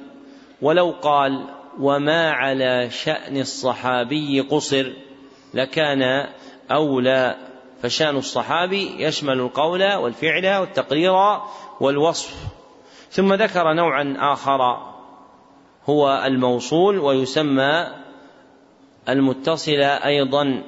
ولو 0.62 0.90
قال 1.02 1.44
وما 1.80 2.30
على 2.30 2.90
شأن 2.90 3.36
الصحابي 3.36 4.40
قصر 4.40 4.92
لكان 5.54 6.26
أولى 6.70 7.36
فشأن 7.82 8.16
الصحابي 8.16 9.04
يشمل 9.04 9.40
القول 9.40 9.94
والفعل 9.94 10.56
والتقرير 10.56 11.12
والوصف. 11.80 12.34
ثم 13.10 13.34
ذكر 13.34 13.72
نوعا 13.72 14.16
آخر 14.18 14.92
هو 15.88 16.22
الموصول 16.26 16.98
ويسمى 16.98 17.86
المتصل 19.08 19.80
أيضا. 19.82 20.62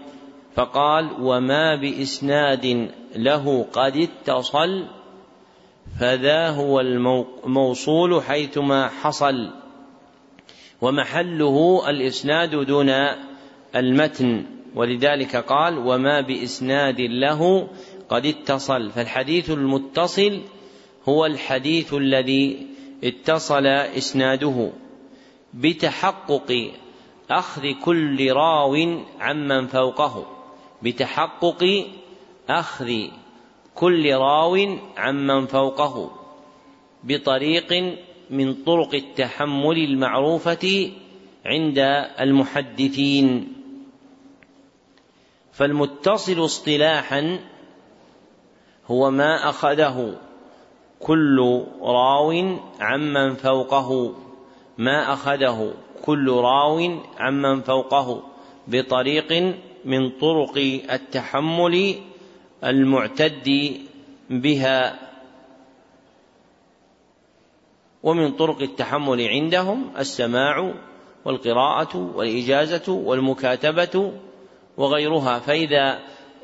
فقال 0.55 1.11
وما 1.21 1.77
بإسناد 1.77 2.91
له 3.17 3.67
قد 3.73 3.97
اتصل 3.97 4.87
فذا 6.01 6.49
هو 6.49 6.81
الموصول 6.81 8.23
حيثما 8.23 8.89
حصل. 8.89 9.51
ومحله 10.81 11.83
الإسناد 11.89 12.57
دون 12.57 12.91
المتن 13.77 14.45
ولذلك 14.75 15.37
قال 15.37 15.79
وما 15.79 16.21
بإسناد 16.21 17.01
له 17.01 17.69
قد 18.09 18.27
اتصل. 18.27 18.91
فالحديث 18.91 19.51
المتصل 19.51 20.41
هو 21.09 21.27
الحديث 21.27 21.95
الذي 21.95 22.67
اتصل 23.05 23.67
إسناده 23.67 24.71
بتحقق 25.55 26.73
أخذ 27.31 27.63
كل 27.85 28.33
راو 28.33 28.77
عمن 29.21 29.67
فوقه. 29.67 30.34
بتحقق 30.85 31.87
أخذ 32.49 32.93
كل 33.75 34.13
راو 34.13 34.79
عمن 34.97 35.47
فوقه 35.47 36.11
بطريق 37.05 37.97
من 38.31 38.55
طرق 38.55 38.95
التحمل 38.95 39.79
المعروفة 39.79 40.91
عند 41.47 41.79
المحدثين. 42.21 43.53
فالمتصل 45.53 46.45
اصطلاحا 46.45 47.39
هو 48.87 49.11
ما 49.11 49.49
أخذه 49.49 50.17
كل 51.01 51.65
راو 51.81 52.59
عمن 52.81 53.35
فوقه 53.35 54.15
ما 54.79 55.13
أخذه 55.13 55.75
كل 56.05 56.31
راو 56.31 56.99
عمن 57.19 57.61
فوقه 57.61 58.23
بطريق 58.69 59.55
من 59.85 60.11
طرق 60.11 60.57
التحمل 60.93 61.95
المعتد 62.65 63.77
بها 64.31 64.99
ومن 68.03 68.33
طرق 68.33 68.63
التحمل 68.63 69.29
عندهم 69.29 69.91
السماع 69.99 70.75
والقراءة 71.25 71.97
والإجازة 72.17 72.93
والمكاتبة 72.93 74.13
وغيرها. 74.77 75.39
فإذا 75.39 75.99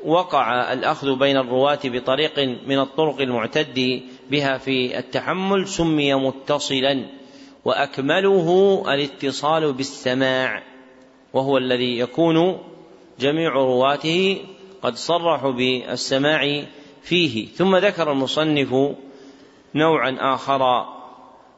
وقع 0.05 0.73
الأخذ 0.73 1.15
بين 1.15 1.37
الرواة 1.37 1.79
بطريق 1.83 2.39
من 2.67 2.79
الطرق 2.79 3.21
المعتد 3.21 4.01
بها 4.31 4.57
في 4.57 4.99
التحمل 4.99 5.67
سمي 5.67 6.13
متصلا 6.13 7.05
وأكمله 7.65 8.83
الاتصال 8.93 9.73
بالسماع 9.73 10.63
وهو 11.33 11.57
الذي 11.57 11.99
يكون 11.99 12.57
جميع 13.19 13.53
رواته 13.53 14.41
قد 14.81 14.95
صرحوا 14.95 15.51
بالسماع 15.51 16.65
فيه. 17.01 17.47
ثم 17.47 17.75
ذكر 17.75 18.11
المصنف 18.11 18.75
نوعا 19.75 20.17
آخر 20.19 20.85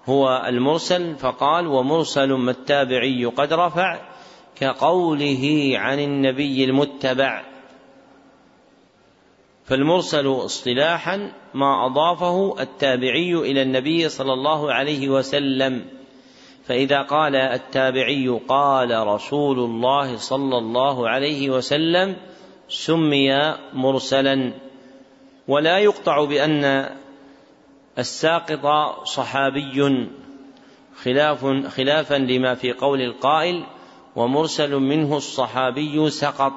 هو 0.05 0.45
المرسل 0.47 1.15
فقال 1.15 1.67
ومرسل 1.67 2.33
ما 2.33 2.51
التابعي 2.51 3.25
قد 3.25 3.53
رفع 3.53 3.99
كقوله 4.55 5.71
عن 5.75 5.99
النبي 5.99 6.63
المتبع 6.63 7.43
فالمرسل 9.65 10.27
اصطلاحا 10.27 11.31
ما 11.53 11.85
أضافه 11.85 12.61
التابعي 12.61 13.33
إلى 13.33 13.61
النبي 13.61 14.09
صلى 14.09 14.33
الله 14.33 14.73
عليه 14.73 15.09
وسلم. 15.09 15.85
فإذا 16.67 17.01
قال 17.01 17.35
التابعي 17.35 18.39
قال 18.47 19.07
رسول 19.07 19.59
الله 19.59 20.17
صلى 20.17 20.57
الله 20.57 21.09
عليه 21.09 21.49
وسلم 21.49 22.15
سمي 22.69 23.55
مرسلا 23.73 24.53
ولا 25.47 25.77
يقطع 25.77 26.25
بأن 26.25 26.89
الساقط 27.97 28.65
صحابي 29.03 30.07
خلاف 31.03 31.45
خلافا 31.67 32.15
لما 32.15 32.55
في 32.55 32.71
قول 32.73 33.01
القائل 33.01 33.65
ومرسل 34.15 34.75
منه 34.75 35.17
الصحابي 35.17 36.09
سقط. 36.09 36.53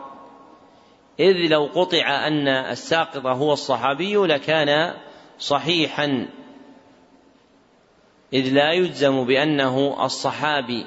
إذ 1.21 1.33
لو 1.33 1.69
قطع 1.75 2.27
أن 2.27 2.49
الساقط 2.49 3.27
هو 3.27 3.53
الصحابي 3.53 4.17
لكان 4.17 4.95
صحيحا. 5.39 6.29
إذ 8.37 8.53
لا 8.53 8.73
يجزم 8.73 9.25
بأنه 9.25 10.05
الصحابي 10.05 10.87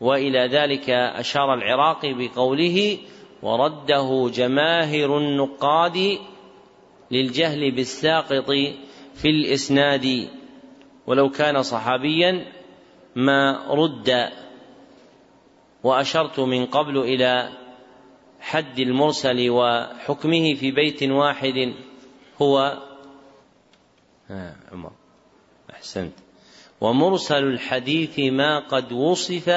وإلى 0.00 0.38
ذلك 0.38 0.90
أشار 0.90 1.54
العراقي 1.54 2.14
بقوله 2.14 2.98
ورده 3.42 4.30
جماهر 4.34 5.18
النقاد 5.18 6.18
للجهل 7.10 7.70
بالساقط 7.70 8.50
في 9.14 9.28
الإسناد 9.28 10.28
ولو 11.06 11.30
كان 11.30 11.62
صحابيا 11.62 12.52
ما 13.16 13.66
رد 13.68 14.30
وأشرت 15.84 16.40
من 16.40 16.66
قبل 16.66 16.98
إلى 16.98 17.48
حد 18.40 18.78
المرسل 18.78 19.50
وحكمه 19.50 20.54
في 20.54 20.70
بيت 20.70 21.02
واحد 21.02 21.74
هو 22.42 22.78
آه 24.30 24.56
عمر 24.72 24.92
أحسنت. 25.70 26.23
ومرسل 26.84 27.44
الحديث 27.44 28.18
ما 28.18 28.58
قد 28.58 28.92
وصف 28.92 29.50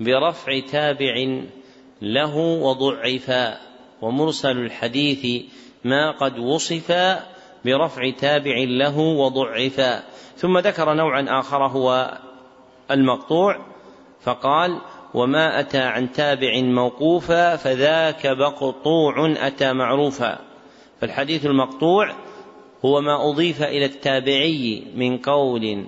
برفع 0.00 0.60
تابع 0.72 1.42
له 2.02 2.36
وضعفا 2.36 3.58
ومرسل 4.02 4.58
الحديث 4.58 5.44
ما 5.84 6.10
قد 6.10 6.38
وصف 6.38 6.92
برفع 7.64 8.10
تابع 8.10 8.56
له 8.58 8.98
وضعفا 8.98 10.02
ثم 10.36 10.58
ذكر 10.58 10.94
نوعا 10.94 11.40
آخر 11.40 11.66
هو 11.66 12.18
المقطوع 12.90 13.66
فقال 14.20 14.80
وما 15.14 15.60
أتى 15.60 15.78
عن 15.78 16.12
تابع 16.12 16.60
موقوفا 16.60 17.56
فذاك 17.56 18.26
مقطوع 18.26 19.34
أتى 19.36 19.72
معروفا. 19.72 20.38
فالحديث 21.00 21.46
المقطوع 21.46 22.14
هو 22.84 23.00
ما 23.00 23.30
أضيف 23.30 23.62
إلى 23.62 23.84
التابعي 23.84 24.82
من 24.94 25.18
قول 25.18 25.86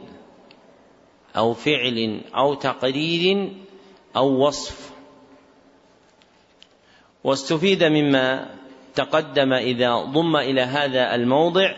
أو 1.36 1.54
فعل 1.54 2.20
أو 2.36 2.54
تقرير 2.54 3.52
أو 4.16 4.46
وصف. 4.46 4.90
واستفيد 7.24 7.84
مما 7.84 8.54
تقدم 8.94 9.52
إذا 9.52 9.96
ضم 9.96 10.36
إلى 10.36 10.60
هذا 10.60 11.14
الموضع 11.14 11.74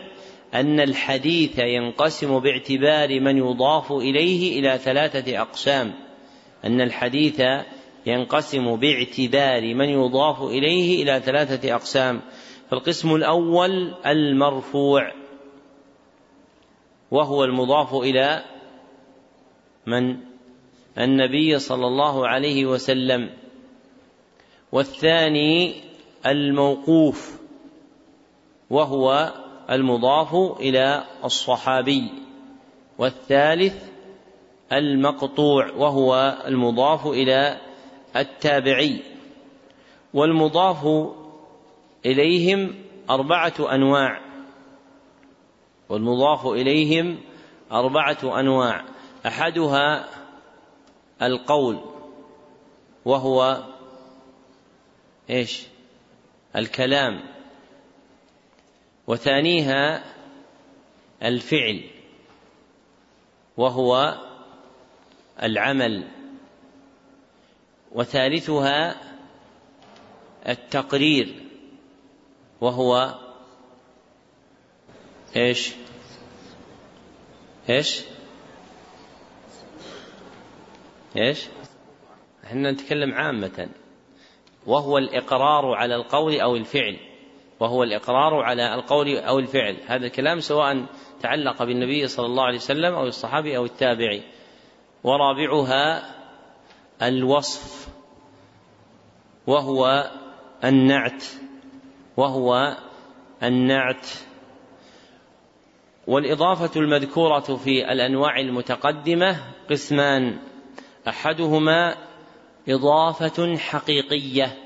أن 0.53 0.79
الحديث 0.79 1.59
ينقسم 1.59 2.39
باعتبار 2.39 3.19
من 3.19 3.37
يضاف 3.37 3.91
إليه 3.91 4.59
إلى 4.59 4.77
ثلاثة 4.77 5.41
أقسام. 5.41 5.93
أن 6.65 6.81
الحديث 6.81 7.41
ينقسم 8.05 8.75
باعتبار 8.75 9.75
من 9.75 9.89
يضاف 9.89 10.41
إليه 10.41 11.03
إلى 11.03 11.21
ثلاثة 11.25 11.75
أقسام. 11.75 12.21
فالقسم 12.69 13.15
الأول 13.15 13.93
المرفوع 14.05 15.11
وهو 17.11 17.43
المضاف 17.43 17.93
إلى 17.93 18.43
من؟ 19.85 20.17
النبي 20.97 21.59
صلى 21.59 21.87
الله 21.87 22.27
عليه 22.27 22.65
وسلم. 22.65 23.29
والثاني 24.71 25.81
الموقوف 26.25 27.39
وهو 28.69 29.33
المضاف 29.69 30.59
إلى 30.59 31.03
الصحابي. 31.23 32.11
والثالث 32.97 33.83
المقطوع 34.71 35.71
وهو 35.71 36.37
المضاف 36.47 37.07
إلى 37.07 37.57
التابعي. 38.15 39.01
والمضاف 40.13 40.87
إليهم 42.05 42.75
أربعة 43.09 43.53
أنواع 43.59 44.21
والمضاف 45.89 46.47
إليهم 46.47 47.21
أربعة 47.71 48.39
أنواع. 48.39 48.85
أحدها 49.25 50.09
القول 51.21 51.79
وهو 53.05 53.63
إيش؟ 55.29 55.67
الكلام. 56.55 57.23
وثانيها 59.07 60.03
الفعل 61.23 61.83
وهو 63.57 64.17
العمل. 65.43 66.07
وثالثها 67.91 69.01
التقرير. 70.47 71.52
وهو 72.63 73.15
إيش؟ 75.35 75.73
إيش؟ 77.69 78.01
إيش؟ 81.17 81.47
إحنا 82.43 82.71
نتكلم 82.71 83.13
عامة. 83.13 83.69
وهو 84.65 84.97
الإقرار 84.97 85.73
على 85.73 85.95
القول 85.95 86.39
أو 86.39 86.55
الفعل. 86.55 86.99
وهو 87.59 87.83
الإقرار 87.83 88.33
على 88.33 88.73
القول 88.73 89.17
أو 89.17 89.39
الفعل. 89.39 89.77
هذا 89.87 90.05
الكلام 90.05 90.39
سواء 90.39 90.85
تعلق 91.21 91.63
بالنبي 91.63 92.07
صلى 92.07 92.25
الله 92.25 92.43
عليه 92.43 92.57
وسلم 92.57 92.93
أو 92.93 93.03
الصحابي 93.07 93.57
أو 93.57 93.65
التابعي. 93.65 94.23
ورابعها 95.03 96.15
الوصف. 97.01 97.87
وهو 99.47 100.11
النعت. 100.63 101.23
وهو 102.17 102.77
النعت 103.43 104.07
والإضافة 106.07 106.79
المذكورة 106.79 107.39
في 107.39 107.91
الأنواع 107.91 108.39
المتقدمة 108.39 109.39
قسمان. 109.69 110.39
أحدهما 111.07 111.95
إضافة 112.69 113.57
حقيقية 113.57 114.57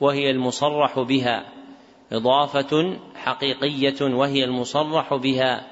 وهي 0.00 0.30
المصرح 0.30 1.00
بها. 1.00 1.52
إضافة 2.12 2.98
حقيقية 3.14 4.14
وهي 4.14 4.44
المصرح 4.44 5.14
بها. 5.14 5.66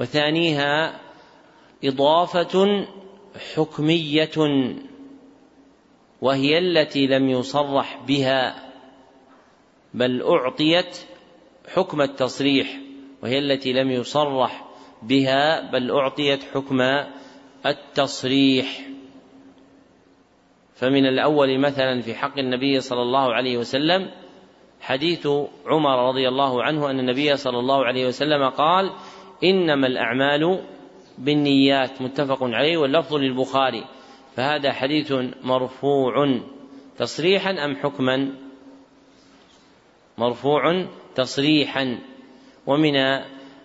وثانيها 0.00 1.00
إضافة 1.84 2.86
حكمية 3.54 4.30
وهي 6.20 6.58
التي 6.58 7.06
لم 7.06 7.28
يصرح 7.28 8.00
بها. 8.06 8.61
بل 9.94 10.22
أعطيت 10.22 11.06
حكم 11.74 12.00
التصريح 12.00 12.78
وهي 13.22 13.38
التي 13.38 13.72
لم 13.72 13.90
يصرح 13.90 14.68
بها 15.02 15.70
بل 15.70 15.90
أعطيت 15.90 16.44
حكم 16.54 16.80
التصريح. 17.66 18.80
فمن 20.74 21.06
الأول 21.06 21.58
مثلا 21.58 22.00
في 22.00 22.14
حق 22.14 22.38
النبي 22.38 22.80
صلى 22.80 23.02
الله 23.02 23.34
عليه 23.34 23.56
وسلم 23.56 24.10
حديث 24.80 25.26
عمر 25.66 26.08
رضي 26.08 26.28
الله 26.28 26.62
عنه 26.62 26.90
أن 26.90 26.98
النبي 27.00 27.36
صلى 27.36 27.58
الله 27.58 27.84
عليه 27.84 28.06
وسلم 28.06 28.48
قال 28.48 28.92
إنما 29.44 29.86
الأعمال 29.86 30.64
بالنيات 31.18 32.02
متفق 32.02 32.38
عليه 32.42 32.76
واللفظ 32.76 33.14
للبخاري. 33.14 33.84
فهذا 34.36 34.72
حديث 34.72 35.12
مرفوع 35.44 36.40
تصريحا 36.98 37.50
أم 37.50 37.76
حكما؟ 37.76 38.41
مرفوع 40.18 40.86
تصريحا. 41.14 41.98
ومن 42.66 42.96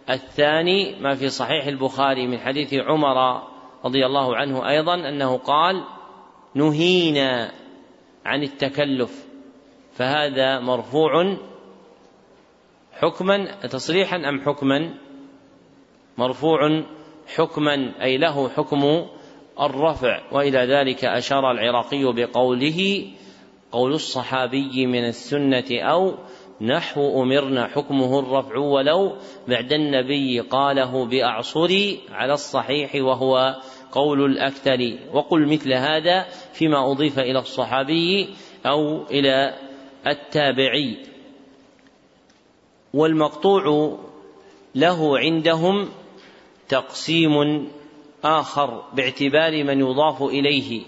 الثاني 0.10 1.00
ما 1.00 1.16
في 1.16 1.30
صحيح 1.30 1.68
البخاري 1.68 2.28
من 2.28 2.40
حديث 2.40 2.74
عمر 2.74 3.44
رضي 3.86 4.06
الله 4.06 4.36
عنه 4.36 4.70
أيضا 4.70 4.96
أنه 4.96 5.38
قال 5.38 5.84
نهينا 6.56 7.52
عن 8.26 8.44
التكلف. 8.44 9.28
فهذا 9.94 10.60
مرفوع 10.60 11.38
حكما 12.94 13.56
تصريحا 13.68 14.18
أم 14.18 14.42
حكما؟ 14.42 14.94
مرفوع 16.18 16.84
حكما 17.36 18.04
أي 18.04 18.18
له 18.18 18.50
حكم 18.50 19.08
الرفع. 19.62 20.22
وإلى 20.32 20.60
ذلك 20.60 21.06
أشار 21.06 21.52
العراقي 21.52 22.14
بقوله 22.14 23.08
قول 23.72 23.94
الصحابي 23.94 24.86
من 24.86 25.06
السنة 25.06 25.66
أو 25.72 26.16
نحو 26.62 27.24
أمرنا 27.24 27.68
حكمه 27.68 28.20
الرفع 28.20 28.58
ولو 28.58 29.16
بعد 29.48 29.74
النبي 29.74 30.40
قاله 30.40 31.06
بأعصري 31.06 32.00
على 32.12 32.34
الصحيح 32.34 32.96
وهو 32.96 33.56
قول 33.92 34.26
الأكثر. 34.26 34.98
وقل 35.14 35.48
مثل 35.48 35.74
هذا 35.74 36.26
فيما 36.54 36.92
أضيف 36.92 37.20
إلى 37.20 37.40
الصحابي 37.40 38.30
أو 38.66 39.04
إلى 39.12 39.54
التابعي. 40.08 40.98
والمقطوع 42.94 43.98
له 44.76 45.20
عندهم 45.20 45.90
تقسيم 46.70 47.68
آخر 48.24 48.84
باعتبار 48.94 49.64
من 49.64 49.80
يضاف 49.80 50.24
إليه 50.24 50.82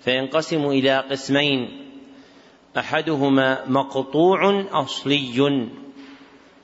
فينقسم 0.00 0.66
إلى 0.66 0.98
قسمين. 0.98 1.91
أحدهما 2.78 3.64
مقطوع 3.66 4.64
أصلي. 4.72 5.68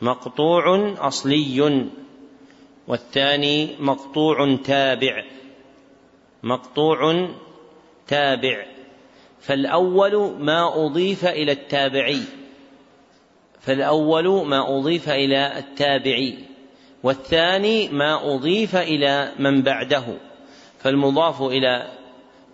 مقطوع 0.03 0.95
أصلي. 0.99 1.87
والثاني 2.89 3.77
مقطوع 3.81 4.57
تابع. 4.65 5.25
مقطوع 6.43 7.29
تابع. 8.07 8.67
فالأول 9.41 10.37
ما 10.41 10.87
أضيف 10.87 11.25
إلى 11.25 11.53
التابعي. 11.53 12.23
فالأول 13.61 14.47
ما 14.47 14.79
أضيف 14.79 15.09
إلى 15.09 15.59
التابعي. 15.59 16.39
والثاني 17.03 17.89
ما 17.89 18.35
أضيف 18.35 18.77
إلى 18.77 19.33
من 19.39 19.63
بعده. 19.63 20.05
فالمضاف 20.79 21.43
إلى 21.43 21.93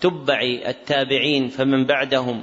تبع 0.01 0.41
التابعين 0.67 1.49
فمن 1.49 1.85
بعدهم. 1.85 2.43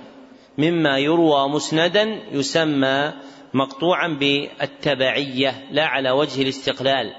مما 0.58 0.98
يروى 0.98 1.50
مسندا 1.50 2.04
يسمى 2.32 3.14
مقطوعا 3.54 4.08
بالتبعية 4.08 5.68
لا 5.72 5.86
على 5.86 6.12
وجه 6.12 6.42
الاستقلال. 6.42 7.14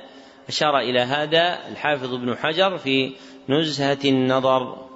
أشار 0.49 0.79
إلى 0.79 1.01
هذا 1.01 1.69
الحافظ 1.69 2.15
ابن 2.15 2.37
حجر 2.37 2.79
في 2.79 3.13
نزهة 3.49 3.99
النظر. 4.05 4.87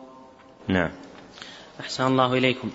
نعم. 0.68 0.92
أحسن 1.80 2.06
الله 2.06 2.34
إليكم. 2.34 2.70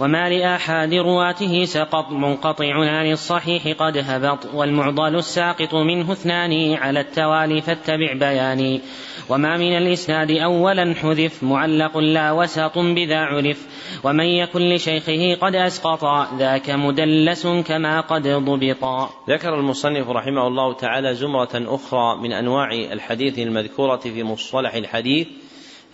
وما 0.00 0.28
لآحاد 0.28 0.94
رواته 0.94 1.64
سقط 1.64 2.10
منقطع 2.10 2.74
عن 2.74 3.12
الصحيح 3.12 3.68
قد 3.78 3.96
هبط 3.96 4.54
والمعضل 4.54 5.16
الساقط 5.16 5.74
منه 5.74 6.12
اثنان 6.12 6.74
على 6.74 7.00
التوالي 7.00 7.60
فاتبع 7.60 8.12
بياني. 8.12 8.80
وما 9.28 9.56
من 9.56 9.76
الإسناد 9.76 10.30
أولا 10.30 10.94
حذف 10.94 11.42
معلق 11.42 11.98
لا 11.98 12.32
وسط 12.32 12.78
بذا 12.78 13.18
عرف. 13.18 13.66
ومن 14.04 14.24
يكن 14.24 14.60
لشيخه 14.60 15.34
قد 15.34 15.54
أسقط 15.54 16.28
ذاك 16.38 16.70
مدلس 16.70 17.46
كما 17.46 18.00
قد 18.00 18.28
ضبط. 18.28 19.08
ذكر 19.28 19.54
المصنف 19.54 20.08
رحمه 20.08 20.46
الله 20.46 20.72
تعالى 20.72 21.14
زمرة 21.14 21.50
أخرى 21.54 22.16
من 22.22 22.32
أنواع 22.32 22.72
الحديث 22.72 23.38
المذكورة 23.38 23.96
في 23.96 24.22
مصطلح 24.22 24.74
الحديث 24.74 25.28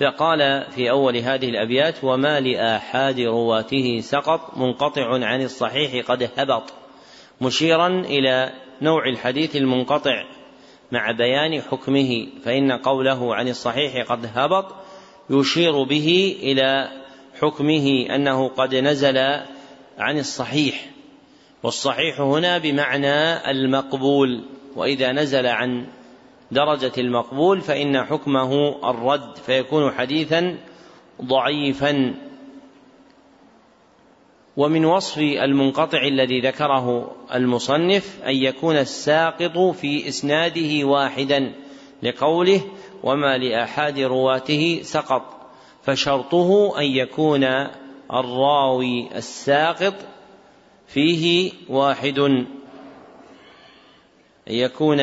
فقال 0.00 0.66
في 0.70 0.90
أول 0.90 1.16
هذه 1.16 1.48
الأبيات 1.48 2.04
وما 2.04 2.40
لآحاد 2.40 3.20
رواته 3.20 4.00
سقط 4.00 4.58
منقطع 4.58 5.24
عن 5.26 5.42
الصحيح 5.42 6.06
قد 6.10 6.30
هبط. 6.36 6.72
مشيرا 7.40 7.88
إلى 7.88 8.52
نوع 8.82 9.08
الحديث 9.08 9.56
المنقطع 9.56 10.24
مع 10.92 11.10
بيان 11.10 11.62
حكمه 11.62 12.26
فإن 12.44 12.72
قوله 12.72 13.34
عن 13.34 13.48
الصحيح 13.48 14.12
قد 14.12 14.30
هبط 14.34 14.74
يشير 15.30 15.82
به 15.82 16.36
إلى 16.42 16.88
حكمه 17.40 18.06
أنه 18.14 18.48
قد 18.48 18.74
نزل 18.74 19.18
عن 19.98 20.18
الصحيح. 20.18 20.86
والصحيح 21.62 22.20
هنا 22.20 22.58
بمعنى 22.58 23.50
المقبول 23.50 24.44
وإذا 24.76 25.12
نزل 25.12 25.46
عن 25.46 25.86
درجة 26.52 26.92
المقبول 26.98 27.60
فإن 27.60 28.04
حكمه 28.04 28.74
الرد 28.90 29.36
فيكون 29.36 29.90
حديثا 29.90 30.58
ضعيفا. 31.22 32.14
ومن 34.56 34.84
وصف 34.84 35.18
المنقطع 35.18 36.02
الذي 36.02 36.40
ذكره 36.40 37.16
المصنف 37.34 38.22
أن 38.26 38.34
يكون 38.34 38.76
الساقط 38.76 39.58
في 39.58 40.08
إسناده 40.08 40.86
واحدا 40.86 41.52
لقوله 42.02 42.60
وما 43.02 43.38
لأحد 43.38 43.98
رواته 44.00 44.80
سقط 44.82 45.22
فشرطه 45.82 46.78
أن 46.78 46.84
يكون 46.84 47.44
الراوي 48.12 49.16
الساقط 49.16 49.94
فيه 50.86 51.52
واحد 51.68 52.18
أن 52.18 52.46
يكون 54.46 55.00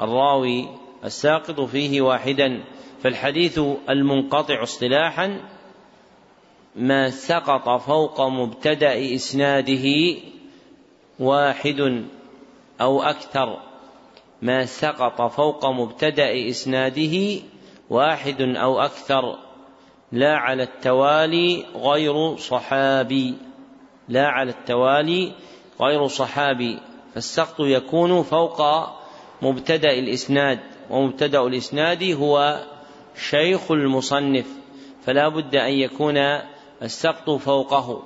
الراوي 0.00 0.68
الساقط 1.04 1.60
فيه 1.60 2.00
واحدا 2.00 2.64
فالحديث 3.02 3.60
المنقطع 3.90 4.62
اصطلاحا 4.62 5.40
ما 6.76 7.10
سقط 7.10 7.80
فوق 7.80 8.20
مبتدأ 8.20 9.14
إسناده 9.14 10.16
واحد 11.20 12.04
أو 12.80 13.02
أكثر 13.02 13.58
ما 14.42 14.64
سقط 14.64 15.22
فوق 15.22 15.66
مبتدأ 15.66 16.48
إسناده 16.48 17.40
واحد 17.90 18.40
أو 18.40 18.80
أكثر 18.80 19.38
لا 20.12 20.36
على 20.36 20.62
التوالي 20.62 21.64
غير 21.74 22.36
صحابي 22.36 23.34
لا 24.08 24.26
على 24.26 24.50
التوالي 24.50 25.32
غير 25.80 26.06
صحابي 26.06 26.78
فالسقط 27.14 27.60
يكون 27.60 28.22
فوق 28.22 28.62
مبتدأ 29.42 29.90
الإسناد 29.90 30.58
ومبتدأ 30.90 31.40
الإسناد 31.40 32.04
هو 32.04 32.64
شيخ 33.30 33.70
المصنف 33.70 34.46
فلا 35.02 35.28
بد 35.28 35.56
أن 35.56 35.72
يكون 35.72 36.16
السقط 36.82 37.30
فوقه 37.30 38.02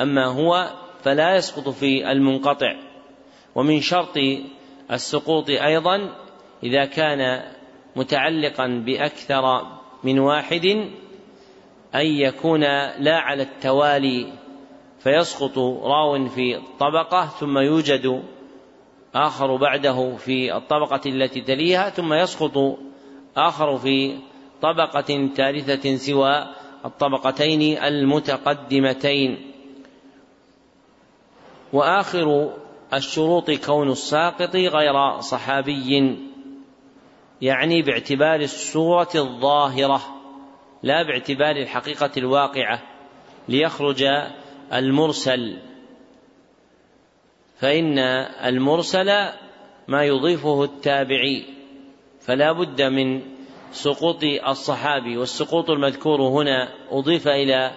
أما 0.00 0.26
هو 0.26 0.70
فلا 1.02 1.36
يسقط 1.36 1.68
في 1.68 2.12
المنقطع 2.12 2.76
ومن 3.54 3.80
شرط 3.80 4.18
السقوط 4.90 5.50
أيضا 5.50 6.16
إذا 6.62 6.84
كان 6.84 7.42
متعلقا 7.96 8.66
بأكثر 8.86 9.66
من 10.04 10.18
واحد 10.18 10.66
أن 11.94 12.06
يكون 12.06 12.60
لا 12.98 13.16
على 13.16 13.42
التوالي 13.42 14.32
فيسقط 14.98 15.58
راو 15.58 16.28
في 16.28 16.60
طبقة 16.80 17.26
ثم 17.26 17.58
يوجد 17.58 18.22
آخر 19.14 19.56
بعده 19.56 20.16
في 20.16 20.56
الطبقة 20.56 21.00
التي 21.06 21.40
تليها 21.40 21.90
ثم 21.90 22.12
يسقط 22.12 22.78
آخر 23.36 23.78
في 23.78 24.18
طبقة 24.62 25.28
ثالثة 25.36 25.96
سوى 25.96 26.46
الطبقتين 26.84 27.78
المتقدمتين. 27.82 29.52
وآخر 31.72 32.52
الشروط 32.94 33.50
كون 33.50 33.90
الساقط 33.90 34.56
غير 34.56 35.20
صحابي 35.20 36.18
يعني 37.42 37.82
باعتبار 37.82 38.40
الصورة 38.40 39.08
الظاهرة 39.14 40.00
لا 40.82 41.02
باعتبار 41.02 41.56
الحقيقة 41.56 42.10
الواقعة 42.16 42.82
ليخرج 43.48 44.04
المرسل. 44.72 45.58
فإن 47.56 47.98
المرسل 48.44 49.10
ما 49.88 50.04
يضيفه 50.04 50.64
التابعي 50.64 51.44
فلا 52.20 52.52
بد 52.52 52.82
من 52.82 53.22
سقوط 53.72 54.24
الصحابي 54.48 55.16
والسقوط 55.16 55.70
المذكور 55.70 56.22
هنا 56.22 56.68
أضيف 56.90 57.28
إلى 57.28 57.70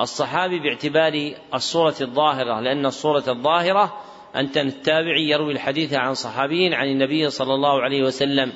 الصحابي 0.00 0.58
باعتبار 0.58 1.34
الصورة 1.54 1.94
الظاهرة 2.00 2.60
لأن 2.60 2.86
الصورة 2.86 3.24
الظاهرة 3.28 4.00
أن 4.34 4.48
التابعي 4.56 5.28
يروي 5.28 5.52
الحديث 5.52 5.94
عن 5.94 6.14
صحابي 6.14 6.74
عن 6.74 6.88
النبي 6.88 7.30
صلى 7.30 7.54
الله 7.54 7.82
عليه 7.82 8.02
وسلم 8.02 8.52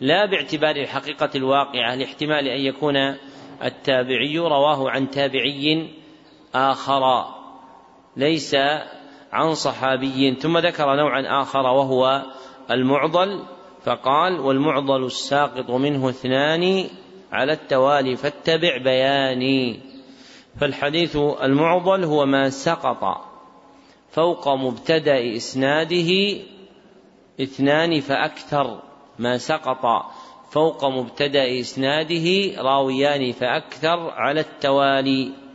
لا 0.00 0.26
باعتبار 0.26 0.76
الحقيقة 0.76 1.30
الواقعة 1.34 1.94
لاحتمال 1.94 2.48
أن 2.48 2.60
يكون 2.60 2.96
التابعي 3.64 4.38
رواه 4.38 4.90
عن 4.90 5.10
تابعي 5.10 5.88
آخر. 6.54 7.26
ليس 8.16 8.56
عن 9.36 9.54
صحابي 9.54 10.34
ثم 10.34 10.58
ذكر 10.58 10.96
نوعا 10.96 11.42
آخر 11.42 11.62
وهو 11.62 12.22
المعضل 12.70 13.42
فقال 13.84 14.40
والمعضل 14.40 15.04
الساقط 15.04 15.70
منه 15.70 16.08
اثنان 16.08 16.84
على 17.32 17.52
التوالي 17.52 18.16
فاتبع 18.16 18.76
بياني. 18.84 19.80
فالحديث 20.60 21.16
المعضل 21.16 22.04
هو 22.04 22.26
ما 22.26 22.50
سقط 22.50 23.20
فوق 24.10 24.48
مبتدأ 24.48 25.36
إسناده 25.36 26.38
اثنان 27.40 28.00
فأكثر 28.00 28.82
ما 29.18 29.38
سقط 29.38 30.06
فوق 30.50 30.84
مبتدأ 30.84 31.60
إسناده 31.60 32.62
راويان 32.62 33.32
فأكثر 33.32 34.10
على 34.10 34.40
التوالي. 34.40 35.45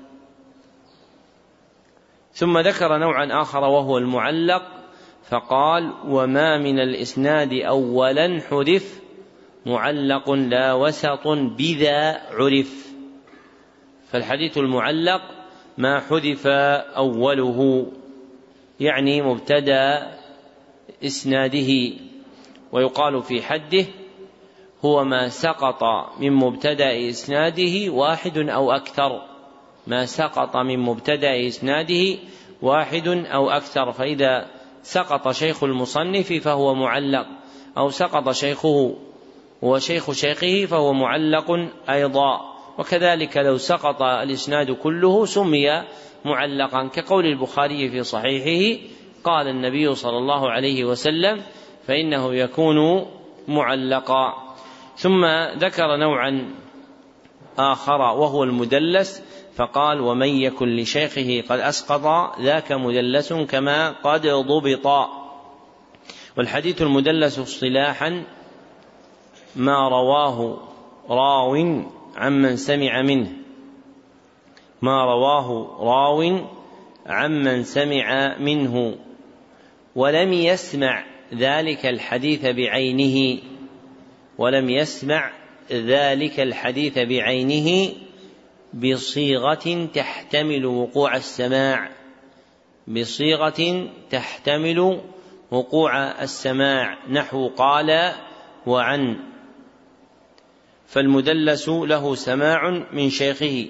ثم 2.33 2.57
ذكر 2.57 2.97
نوعا 2.97 3.41
آخر 3.41 3.59
وهو 3.59 3.97
المعلق 3.97 4.63
فقال 5.29 5.93
وما 6.07 6.57
من 6.57 6.79
الإسناد 6.79 7.53
أولا 7.53 8.41
حذف 8.49 9.01
معلق 9.65 10.29
لا 10.31 10.73
وسط 10.73 11.27
بذا 11.27 12.21
عرف. 12.31 12.91
فالحديث 14.09 14.57
المعلق 14.57 15.21
ما 15.77 15.99
حذف 15.99 16.47
أوله 16.97 17.87
يعني 18.79 19.21
مبتدأ 19.21 20.11
إسناده 21.05 21.93
ويقال 22.71 23.23
في 23.23 23.41
حده 23.41 23.85
هو 24.85 25.03
ما 25.03 25.27
سقط 25.29 25.83
من 26.19 26.31
مبتدأ 26.33 27.09
إسناده 27.09 27.91
واحد 27.91 28.37
أو 28.37 28.71
أكثر. 28.71 29.30
ما 29.87 30.05
سقط 30.05 30.57
من 30.57 30.79
مبتدأ 30.79 31.47
إسناده 31.47 32.17
واحد 32.61 33.07
أو 33.07 33.49
أكثر 33.49 33.91
فإذا 33.91 34.47
سقط 34.83 35.31
شيخ 35.31 35.63
المصنف 35.63 36.33
فهو 36.33 36.75
معلق 36.75 37.27
أو 37.77 37.89
سقط 37.89 38.31
شيخه 38.31 38.95
وشيخ 39.61 40.11
شيخه 40.11 40.65
فهو 40.65 40.93
معلق 40.93 41.69
أيضا. 41.89 42.51
وكذلك 42.77 43.37
لو 43.37 43.57
سقط 43.57 44.01
الإسناد 44.01 44.71
كله 44.71 45.25
سمي 45.25 45.83
معلقا 46.25 46.87
كقول 46.87 47.25
البخاري 47.25 47.89
في 47.89 48.03
صحيحه 48.03 48.81
قال 49.23 49.47
النبي 49.47 49.95
صلى 49.95 50.17
الله 50.17 50.51
عليه 50.51 50.85
وسلم 50.85 51.41
فإنه 51.87 52.35
يكون 52.35 53.05
معلقا. 53.47 54.33
ثم 54.95 55.25
ذكر 55.57 55.95
نوعا 55.95 56.55
آخر 57.59 58.01
وهو 58.01 58.43
المدلس 58.43 59.23
فقال 59.55 60.01
ومن 60.01 60.27
يكن 60.27 60.75
لشيخه 60.75 61.43
قد 61.49 61.59
أسقط 61.59 62.39
ذاك 62.39 62.71
مدلس 62.71 63.33
كما 63.33 63.89
قد 63.89 64.27
ضبط. 64.27 64.87
والحديث 66.37 66.81
المدلس 66.81 67.39
اصطلاحا 67.39 68.23
ما 69.55 69.89
رواه 69.89 70.57
راو 71.09 71.83
عمن 72.15 72.55
سمع 72.55 73.01
منه. 73.01 73.31
ما 74.81 75.05
رواه 75.05 75.77
راو 75.79 76.39
عمن 77.05 77.63
سمع 77.63 78.37
منه. 78.39 78.95
ولم 79.95 80.33
يسمع 80.33 81.03
ذلك 81.33 81.85
الحديث 81.85 82.45
بعينه. 82.45 83.41
ولم 84.37 84.69
يسمع 84.69 85.31
ذلك 85.71 86.39
الحديث 86.39 86.99
بعينه. 86.99 87.93
بصيغة 88.73 89.87
تحتمل 89.93 90.65
وقوع 90.65 91.15
السماع. 91.15 91.91
بصيغة 92.87 93.89
تحتمل 94.09 95.01
وقوع 95.51 96.21
السماع. 96.21 96.97
نحو 97.09 97.47
قال 97.47 98.13
وعن. 98.65 99.19
فالمدلس 100.87 101.69
له 101.69 102.15
سماع 102.15 102.69
من 102.93 103.09
شيخه. 103.09 103.67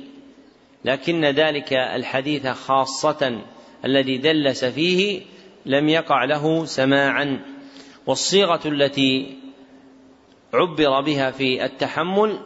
لكن 0.85 1.25
ذلك 1.25 1.73
الحديث 1.73 2.47
خاصة 2.47 3.41
الذي 3.85 4.17
دلس 4.17 4.65
فيه 4.65 5.21
لم 5.65 5.89
يقع 5.89 6.23
له 6.23 6.65
سماعا. 6.65 7.45
والصيغة 8.05 8.61
التي 8.65 9.37
عبر 10.53 11.01
بها 11.01 11.31
في 11.31 11.65
التحمل 11.65 12.39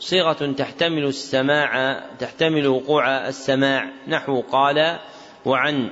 صيغة 0.00 0.52
تحتمل 0.52 1.04
السماع 1.04 2.00
تحتمل 2.18 2.66
وقوع 2.66 3.28
السماع. 3.28 3.90
نحو 4.08 4.40
قال 4.40 4.98
وعن 5.44 5.90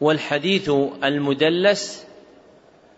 والحديث 0.00 0.70
المدلس 1.04 2.06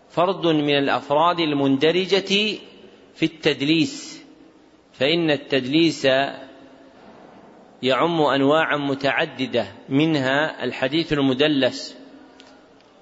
فرد 0.09 0.47
من 0.47 0.77
الأفراد 0.77 1.39
المندرجة 1.39 2.57
في 3.15 3.23
التدليس 3.23 4.23
فإن 4.93 5.31
التدليس 5.31 6.05
يعم 7.83 8.21
انواعا 8.21 8.77
متعددة 8.77 9.67
منها 9.89 10.63
الحديث 10.63 11.13
المدلس 11.13 11.97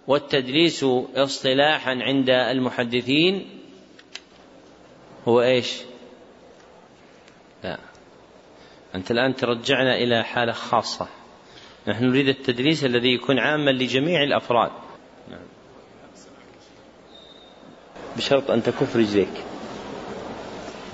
والتدليس 0.08 0.84
اصطلاحا 1.15 1.91
عند 1.91 2.30
المحدثين 2.30 3.62
هو 5.28 5.42
إيش؟ 5.42 5.82
لا. 7.64 7.78
أنت 8.96 9.12
الآن 9.12 9.36
ترجعنا 9.36 9.96
إلى 9.96 10.24
حالة 10.24 10.52
خاصة. 10.52 11.08
نحن 11.88 12.06
نريد 12.06 12.28
التدليس 12.28 12.86
الذي 12.86 13.14
يكون 13.14 13.40
عاما 13.40 13.72
لجميع 13.72 14.24
الأفراد. 14.24 14.72
نعم. 15.30 15.46
بشرط 18.18 18.52
أن 18.52 18.64
تكف 18.64 18.96
رجليك. 18.96 19.44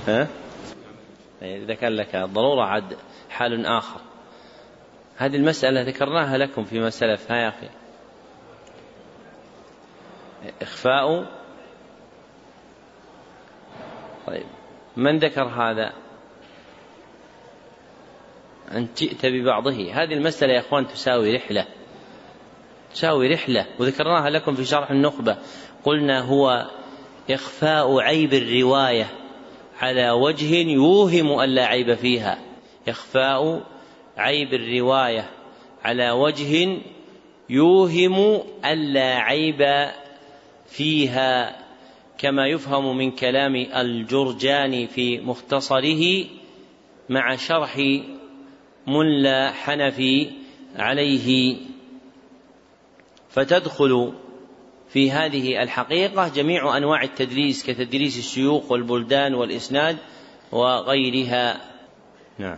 ها؟ 0.08 0.28
إذا 1.42 1.74
كان 1.74 1.92
لك 1.92 2.16
ضرورة 2.16 2.64
عاد 2.64 2.98
حال 3.30 3.66
آخر. 3.66 4.02
هذه 5.18 5.36
المسألة 5.36 5.82
ذكرناها 5.82 6.38
لكم 6.38 6.64
فيما 6.64 6.90
سلف 6.90 7.32
ها 7.32 7.38
يا 7.38 7.50
أخي؟ 7.50 7.70
إخفاء 10.62 11.39
طيب. 14.30 14.46
من 14.98 15.18
ذكر 15.18 15.44
هذا؟ 15.44 15.94
أن 18.72 18.88
جئت 18.98 19.26
ببعضه. 19.26 19.92
هذه 19.94 20.14
المسألة 20.14 20.54
يا 20.54 20.60
أخوان 20.60 20.88
تساوي 20.88 21.36
رحلة. 21.36 21.66
تساوي 22.94 23.28
رحلة. 23.28 23.66
وذكرناها 23.80 24.30
لكم 24.30 24.54
في 24.54 24.66
شرح 24.66 24.92
النخبة. 24.92 25.38
قلنا 25.84 26.22
هو 26.22 26.70
إخفاء 27.30 28.00
عيب 28.00 28.34
الرواية 28.34 29.08
على 29.80 30.12
وجه 30.12 30.56
يوهم 30.56 31.40
أن 31.40 31.50
لا 31.50 31.66
عيب 31.66 31.94
فيها. 31.94 32.40
إخفاء 32.88 33.64
عيب 34.18 34.54
الرواية 34.54 35.30
على 35.84 36.12
وجه 36.12 36.82
يوهم 37.50 38.42
ألا 38.66 39.16
عيب 39.16 39.90
فيها. 40.68 41.59
كما 42.20 42.48
يفهم 42.48 42.98
من 42.98 43.12
كلام 43.12 43.56
الجرجاني 43.56 44.88
في 44.88 45.20
مختصره 45.20 46.26
مع 47.10 47.36
شرح 47.36 47.78
ملا 48.88 49.52
حنفي 49.52 50.32
عليه. 50.76 51.58
فتدخل 53.30 54.14
في 54.90 55.12
هذه 55.12 55.64
الحقيقة 55.64 56.28
جميع 56.28 56.78
أنواع 56.78 57.04
التدريس 57.04 57.64
كتدريس 57.64 58.18
الشيوخ 58.18 58.72
والبلدان 58.72 59.34
والإسناد 59.34 59.98
وغيرها. 60.52 61.62
نعم. 62.38 62.58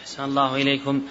أحسن 0.00 0.24
الله 0.24 0.56
إليكم. 0.56 1.02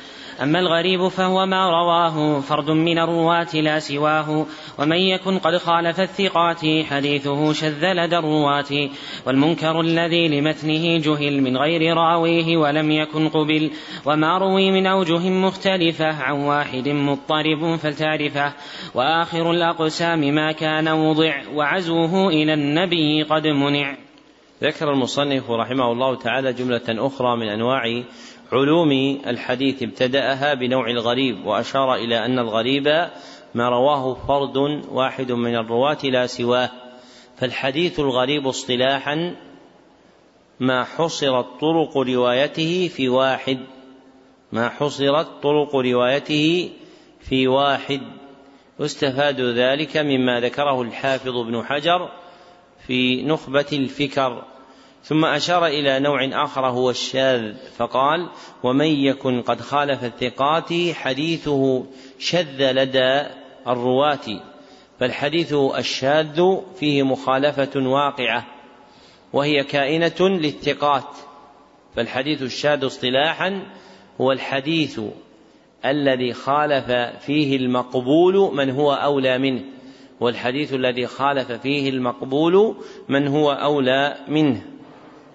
أما 0.41 0.59
الغريب 0.59 1.07
فهو 1.07 1.45
ما 1.45 1.69
رواه 1.69 2.39
فرد 2.39 2.69
من 2.69 2.99
الرواة 2.99 3.55
لا 3.55 3.79
سواه 3.79 4.45
ومن 4.79 4.97
يكن 4.97 5.39
قد 5.39 5.57
خالف 5.57 5.99
الثقات 5.99 6.59
حديثه 6.89 7.53
شذ 7.53 7.93
لدى 7.93 8.17
الرواة 8.17 8.89
والمنكر 9.25 9.81
الذي 9.81 10.27
لمتنه 10.27 10.97
جهل 10.97 11.41
من 11.41 11.57
غير 11.57 11.97
راويه 11.97 12.57
ولم 12.57 12.91
يكن 12.91 13.29
قبل 13.29 13.71
وما 14.05 14.37
روي 14.37 14.71
من 14.71 14.87
أوجه 14.87 15.29
مختلفة 15.29 16.23
عن 16.23 16.39
واحد 16.39 16.89
مضطرب 16.89 17.75
فلتعرفه 17.75 18.53
وآخر 18.95 19.51
الأقسام 19.51 20.19
ما 20.19 20.51
كان 20.51 20.87
وضع 20.87 21.33
وعزوه 21.53 22.27
إلى 22.27 22.53
النبي 22.53 23.23
قد 23.23 23.47
منع. 23.47 23.97
ذكر 24.63 24.93
المصنف 24.93 25.51
رحمه 25.51 25.91
الله 25.91 26.15
تعالى 26.15 26.53
جملة 26.53 26.81
أخرى 26.89 27.37
من 27.37 27.49
أنواع 27.49 28.03
علوم 28.51 28.91
الحديث 29.27 29.83
ابتدأها 29.83 30.53
بنوع 30.53 30.89
الغريب 30.89 31.45
وأشار 31.45 31.95
إلى 31.95 32.25
أن 32.25 32.39
الغريب 32.39 32.87
ما 33.55 33.69
رواه 33.69 34.13
فرد 34.13 34.57
واحد 34.91 35.31
من 35.31 35.55
الرواة 35.55 35.97
لا 36.03 36.27
سواه. 36.27 36.69
فالحديث 37.37 37.99
الغريب 37.99 38.47
اصطلاحا 38.47 39.35
ما 40.59 40.83
حصرت 40.83 41.45
طرق 41.61 41.97
روايته 41.97 42.87
في 42.87 43.09
واحد 43.09 43.59
ما 44.51 44.69
حصرت 44.69 45.27
طرق 45.43 45.75
روايته 45.75 46.69
في 47.19 47.47
واحد. 47.47 48.01
يستفاد 48.79 49.41
ذلك 49.41 49.97
مما 49.97 50.39
ذكره 50.39 50.81
الحافظ 50.81 51.37
ابن 51.37 51.63
حجر 51.63 52.11
في 52.87 53.23
نخبة 53.23 53.65
الفكر. 53.73 54.43
ثم 55.03 55.25
أشار 55.25 55.67
إلى 55.67 55.99
نوع 55.99 56.43
آخر 56.43 56.65
هو 56.65 56.89
الشاذ 56.89 57.53
فقال 57.77 58.29
ومن 58.63 58.85
يكن 58.85 59.41
قد 59.41 59.61
خالف 59.61 60.03
الثقات 60.03 60.73
حديثه 60.93 61.85
شذ 62.19 62.71
لدى 62.71 63.23
الرواة 63.67 64.41
فالحديث 64.99 65.53
الشاذ 65.53 66.57
فيه 66.75 67.03
مخالفة 67.03 67.71
واقعة 67.75 68.47
وهي 69.33 69.63
كائنة 69.63 70.19
للثقات 70.19 71.17
فالحديث 71.95 72.41
الشاذ 72.41 72.85
اصطلاحا 72.85 73.65
هو 74.21 74.31
الحديث 74.31 74.99
الذي 75.85 76.33
خالف 76.33 76.91
فيه 77.25 77.55
المقبول 77.55 78.55
من 78.55 78.69
هو 78.69 78.93
أولى 78.93 79.37
منه 79.37 79.61
والحديث 80.19 80.73
الذي 80.73 81.07
خالف 81.07 81.51
فيه 81.51 81.89
المقبول 81.89 82.75
من 83.09 83.27
هو 83.27 83.51
أولى 83.51 84.17
منه. 84.27 84.70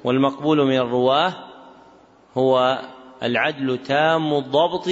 والمقبول 0.07 0.67
من 0.67 0.77
الرواة 0.77 1.35
هو 2.35 2.79
العدل 3.23 3.79
تام 3.79 4.35
الضبط 4.35 4.89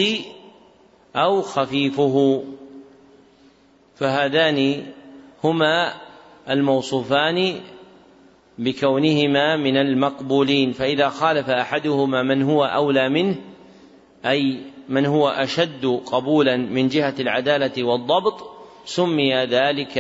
أو 1.17 1.43
خفيفه. 1.43 2.45
فهذان 3.95 4.87
هما 5.45 5.95
الموصوفان 6.51 7.61
بكونهما 8.59 9.57
من 9.57 9.77
المقبولين. 9.77 10.73
فإذا 10.73 11.09
خالف 11.09 11.51
أحدهما 11.51 12.23
من 12.23 12.43
هو 12.43 12.65
أولى 12.65 13.09
منه 13.09 13.37
أي 14.27 14.61
من 14.89 15.07
هو 15.07 15.29
أشد 15.29 16.01
قبولا 16.07 16.57
من 16.57 16.89
جهة 16.89 17.15
العدالة 17.21 17.85
والضبط 17.85 18.51
سمي 18.85 19.35
ذلك 19.35 19.99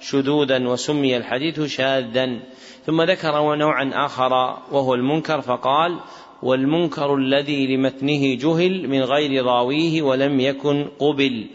شذوذا 0.00 0.68
وسمي 0.68 1.16
الحديث 1.16 1.60
شاذا. 1.60 2.40
ثم 2.86 3.02
ذكر 3.02 3.54
نوعا 3.54 3.90
آخر 4.06 4.32
وهو 4.72 4.94
المنكر 4.94 5.40
فقال 5.40 6.00
والمنكر 6.42 7.14
الذي 7.14 7.76
لمتنه 7.76 8.34
جهل 8.34 8.88
من 8.88 9.02
غير 9.02 9.44
راويه 9.44 10.02
ولم 10.02 10.40
يكن 10.40 10.88
قبل. 10.98 11.46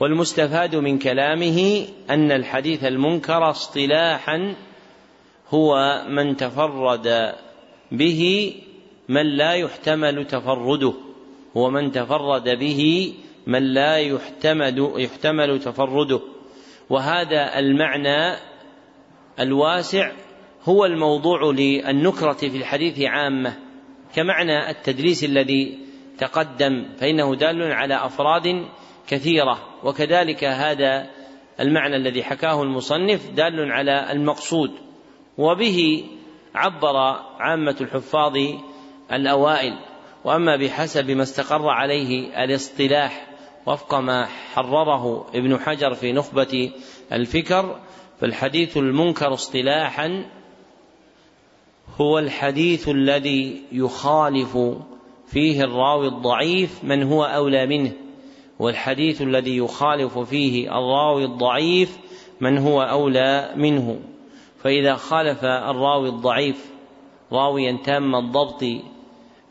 والمستفاد 0.00 0.76
من 0.76 0.98
كلامه 0.98 1.86
أن 2.10 2.32
الحديث 2.32 2.84
المنكر 2.84 3.50
اصطلاحا 3.50 4.54
هو 5.50 6.02
من 6.08 6.36
تفرد 6.36 7.34
به 7.92 8.54
من 9.08 9.26
لا 9.26 9.54
يحتمل 9.54 10.26
تفرده 10.26 10.92
هو 11.56 11.70
من 11.70 11.92
تفرد 11.92 12.58
به 12.58 13.12
من 13.46 13.62
لا 13.62 13.96
يحتمل 13.96 14.90
يحتمل 14.96 15.60
تفرده. 15.60 16.20
وهذا 16.92 17.58
المعنى 17.58 18.36
الواسع 19.40 20.12
هو 20.64 20.84
الموضوع 20.84 21.50
للنكرة 21.50 22.32
في 22.32 22.56
الحديث 22.56 23.00
عامة. 23.00 23.56
كمعنى 24.14 24.70
التدليس 24.70 25.24
الذي 25.24 25.78
تقدم 26.18 26.88
فإنه 26.96 27.34
دال 27.34 27.72
على 27.72 27.94
أفراد 28.06 28.66
كثيرة 29.08 29.58
وكذلك 29.84 30.44
هذا 30.44 31.10
المعنى 31.60 31.96
الذي 31.96 32.22
حكاه 32.22 32.62
المصنف 32.62 33.30
دال 33.30 33.72
على 33.72 34.12
المقصود. 34.12 34.70
وبه 35.38 36.04
عبر 36.54 36.96
عامة 37.38 37.76
الحفاظ 37.80 38.36
الأوائل. 39.12 39.78
وأما 40.24 40.56
بحسب 40.56 41.10
ما 41.10 41.22
استقر 41.22 41.68
عليه 41.68 42.44
الاصطلاح 42.44 43.31
وفق 43.66 43.94
ما 43.94 44.26
حرره 44.26 45.26
ابن 45.34 45.58
حجر 45.58 45.94
في 45.94 46.12
نخبة 46.12 46.70
الفكر 47.12 47.78
فالحديث 48.20 48.76
المنكر 48.76 49.34
اصطلاحا 49.34 50.24
هو 52.00 52.18
الحديث 52.18 52.88
الذي 52.88 53.62
يخالف 53.72 54.58
فيه 55.26 55.64
الراوي 55.64 56.08
الضعيف 56.08 56.84
من 56.84 57.02
هو 57.02 57.24
أولى 57.24 57.66
منه 57.66 57.92
والحديث 58.58 59.22
الذي 59.22 59.56
يخالف 59.56 60.18
فيه 60.18 60.78
الراوي 60.78 61.24
الضعيف 61.24 61.98
من 62.40 62.58
هو 62.58 62.82
أولى 62.82 63.52
منه. 63.56 63.98
فإذا 64.62 64.94
خالف 64.94 65.44
الراوي 65.44 66.08
الضعيف 66.08 66.70
راويا 67.32 67.78
تام 67.84 68.14
الضبط 68.14 68.64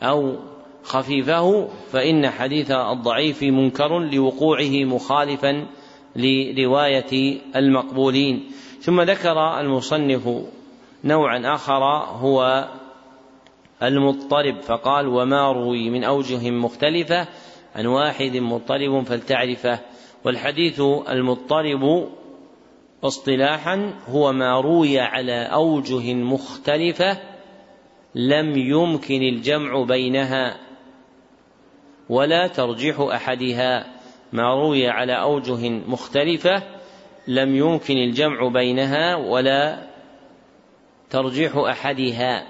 أو 0.04 0.36
خفيفه 0.84 1.68
فإن 1.92 2.30
حديث 2.30 2.72
الضعيف 2.72 3.44
منكر 3.44 4.00
لوقوعه 4.00 4.86
مخالفا 4.86 5.68
لرواية 6.16 7.42
المقبولين. 7.56 8.52
ثم 8.80 9.02
ذكر 9.02 9.60
المصنف 9.60 10.30
نوعا 11.04 11.56
آخر 11.56 11.84
هو 12.04 12.68
المضطرب 13.84 14.62
فقال 14.62 15.08
وما 15.08 15.52
روي 15.52 15.90
من 15.90 16.04
أوجه 16.04 16.52
مختلفة 16.52 17.28
عن 17.76 17.86
واحد 17.86 18.38
مضطرب 18.38 19.04
فلتعرفه 19.04 19.80
والحديث 20.26 20.82
المضطرب 21.10 22.10
اصطلاحا 23.04 23.94
هو 24.08 24.34
ما 24.34 24.62
روي 24.62 25.00
على 25.00 25.44
أوجه 25.44 26.14
مختلفة 26.14 27.18
لم 28.16 28.58
يمكن 28.58 29.22
الجمع 29.22 29.84
بينها. 29.84 30.71
ولا 32.12 32.48
ترجيح 32.48 33.00
أحدها 33.00 33.86
ما 34.34 34.54
روي 34.54 34.88
على 34.88 35.22
أوجه 35.22 35.70
مختلفة 35.70 36.64
لم 37.28 37.56
يمكن 37.56 37.98
الجمع 37.98 38.48
بينها 38.48 39.16
ولا 39.16 39.88
ترجيح 41.10 41.56
أحدها. 41.56 42.48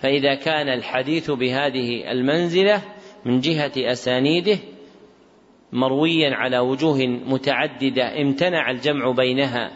فإذا 0.00 0.34
كان 0.34 0.68
الحديث 0.68 1.30
بهذه 1.30 2.10
المنزلة 2.10 2.82
من 3.24 3.40
جهة 3.40 3.72
أسانيده 3.76 4.58
مرويا 5.72 6.34
على 6.34 6.58
وجوه 6.58 6.98
متعددة 7.06 8.20
امتنع 8.22 8.70
الجمع 8.70 9.10
بينها 9.10 9.72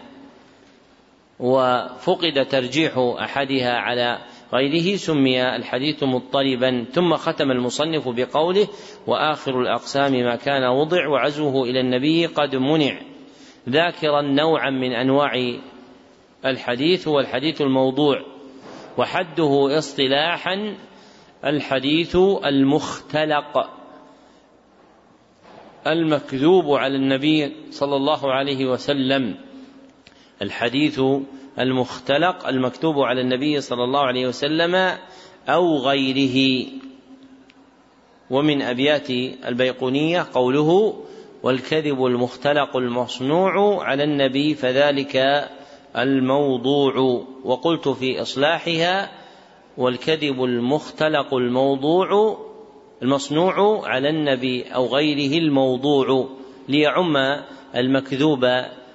وفقد 1.41 2.47
ترجيح 2.51 2.99
أحدها 2.99 3.73
على 3.73 4.19
غيره 4.53 4.97
سمي 4.97 5.57
الحديث 5.57 6.03
مضطربا 6.03 6.85
ثم 6.93 7.17
ختم 7.17 7.51
المصنف 7.51 8.09
بقوله 8.09 8.69
وآخر 9.07 9.61
الأقسام 9.61 10.13
ما 10.13 10.37
كان 10.37 10.65
وضع 10.65 11.09
وعزوه 11.09 11.65
إلى 11.65 11.81
النبي 11.81 12.27
قد 12.27 12.57
منع. 12.57 13.01
ذاكرا 13.69 14.23
نوعا 14.23 14.71
من 14.71 14.93
أنواع 14.93 15.33
الحديث 16.47 17.09
هو 17.09 17.21
الحديث 17.21 17.61
الموضوع 17.61 18.17
وحده 18.99 19.79
اصطلاحا 19.79 20.77
الحديث 21.45 22.17
المختلق 22.45 23.71
المكذوب 25.87 26.73
على 26.73 26.97
النبي 26.97 27.53
صلى 27.71 27.97
الله 27.97 28.33
عليه 28.33 28.67
وسلم. 28.67 29.37
الحديث 30.43 31.01
المختلق 31.61 32.49
المكتوب 32.49 32.99
على 32.99 33.21
النبي 33.21 33.61
صلى 33.61 33.85
الله 33.85 34.01
عليه 34.01 34.27
وسلم 34.27 34.99
أو 35.49 35.77
غيره. 35.77 36.67
ومن 38.31 38.63
أبيات 38.63 39.11
البيقونية 39.49 40.27
قوله 40.35 40.95
والكذب 41.43 42.05
المختلق 42.07 42.77
المصنوع 42.77 43.85
على 43.85 44.05
النبي 44.05 44.55
فذلك 44.55 45.47
الموضوع. 45.97 47.25
وقلت 47.45 47.89
في 47.89 48.23
إصلاحها 48.23 49.11
والكذب 49.77 50.45
المختلق 50.45 51.35
الموضوع 51.35 52.39
المصنوع 53.03 53.89
على 53.89 54.09
النبي 54.09 54.63
أو 54.63 54.87
غيره 54.87 55.39
الموضوع 55.39 56.29
ليعم 56.69 57.17
المكذوب 57.77 58.45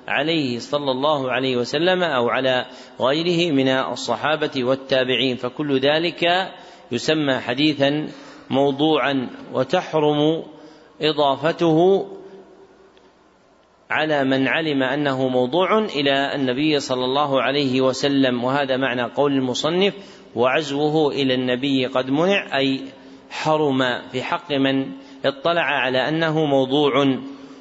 عليه 0.08 0.60
صلى 0.60 0.92
الله 0.92 1.32
عليه 1.32 1.58
وسلم 1.58 2.04
أو 2.04 2.30
على 2.30 2.66
غيره 3.02 3.52
من 3.52 3.68
الصحابة 3.68 4.64
والتابعين. 4.64 5.38
فكل 5.38 5.80
ذلك 5.80 6.52
يسمى 6.92 7.34
حديثا 7.34 8.08
موضوعا 8.50 9.30
وتحرم 9.54 10.44
إضافته 11.02 12.08
على 13.90 14.24
من 14.24 14.48
علم 14.48 14.84
أنه 14.84 15.28
موضوع 15.28 15.80
إلى 15.80 16.36
النبي 16.36 16.80
صلى 16.80 17.06
الله 17.06 17.42
عليه 17.42 17.82
وسلم. 17.82 18.44
وهذا 18.44 18.78
معنى 18.78 19.04
قول 19.04 19.32
المصنف 19.32 19.94
وعزوه 20.36 21.12
إلى 21.12 21.34
النبي 21.34 21.86
قد 21.86 22.10
منع 22.10 22.58
أي 22.58 22.82
حرم 23.30 24.02
في 24.12 24.24
حق 24.24 24.52
من 24.52 24.92
اطلع 25.26 25.62
على 25.62 26.10
أنه 26.10 26.46
موضوع. 26.46 27.18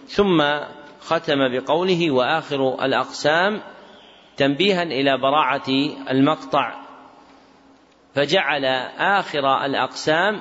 ثم 0.07 0.43
ختم 1.05 1.49
بقوله 1.49 2.11
وآخر 2.11 2.85
الأقسام 2.85 3.61
تنبيها 4.37 4.83
إلى 4.83 5.19
براعة 5.19 5.69
المقطع 6.11 6.75
فجعل 8.15 8.65
آخر 8.99 9.65
الأقسام 9.65 10.41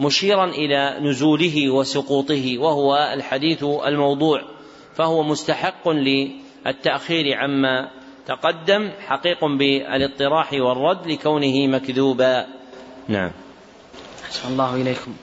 مشيرا 0.00 0.44
إلى 0.44 0.98
نزوله 1.00 1.70
وسقوطه 1.70 2.58
وهو 2.58 3.10
الحديث 3.14 3.64
الموضوع 3.64 4.42
فهو 4.94 5.22
مستحق 5.22 5.88
للتأخير 5.88 7.36
عما 7.36 7.90
تقدم 8.26 8.90
حقيق 9.06 9.44
بالاطراح 9.44 10.52
والرد 10.52 11.06
لكونه 11.06 11.66
مكذوبا. 11.66 12.46
نعم. 13.08 13.30
الله 14.48 14.74
إليكم. 14.74 15.16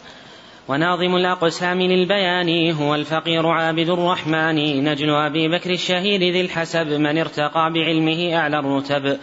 وناظم 0.67 1.15
الأقسام 1.15 1.81
للبيان 1.81 2.71
هو 2.71 2.95
الفقير 2.95 3.47
عابد 3.47 3.89
الرحمن. 3.89 4.83
نجل 4.83 5.09
أبي 5.09 5.47
بكر 5.47 5.69
الشهيد 5.69 6.21
ذي 6.21 6.41
الحسب 6.41 6.87
من 6.87 7.17
ارتقى 7.17 7.71
بعلمه 7.73 8.35
أعلى 8.35 8.59
الرتب. 8.59 9.17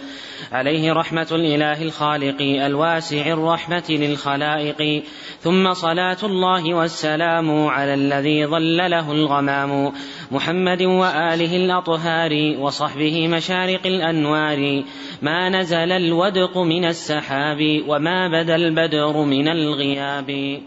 عليه 0.53 0.93
رحمة 0.93 1.26
الإله 1.32 1.82
الخالق 1.82 2.36
الواسع 2.41 3.26
الرحمة 3.26 3.84
للخلائق. 3.89 5.03
ثم 5.41 5.72
صلاة 5.72 6.16
الله 6.22 6.74
والسلام 6.74 7.66
على 7.66 7.95
الذي 7.95 8.47
ظلله 8.47 9.12
الغمام. 9.12 9.93
محمد 10.30 10.82
وآله 10.82 11.57
الأطهار 11.57 12.57
وصحبه 12.59 13.28
مشارق 13.28 13.86
الأنوار. 13.86 14.82
ما 15.22 15.49
نزل 15.49 15.93
الودق 15.93 16.59
من 16.59 16.84
السحاب 16.84 17.82
وما 17.89 18.28
بدا 18.28 18.57
البدر 18.57 19.22
من 19.22 19.49
الغياب. 19.49 20.61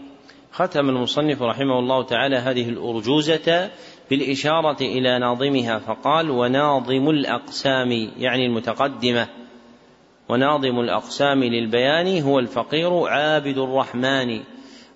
ختم 0.52 0.88
المصنف 0.88 1.42
رحمه 1.42 1.78
الله 1.78 2.02
تعالى 2.02 2.36
هذه 2.36 2.68
الأرجوزة 2.68 3.70
بالإشارة 4.10 4.76
إلى 4.80 5.18
ناظمها 5.18 5.78
فقال 5.78 6.30
وناظم 6.30 7.10
الأقسام 7.10 7.92
يعني 8.18 8.46
المتقدمة. 8.46 9.28
وناظم 10.28 10.80
الأقسام 10.80 11.44
للبيان 11.44 12.22
هو 12.22 12.38
الفقير 12.38 13.06
عابد 13.06 13.58
الرحمن 13.58 14.40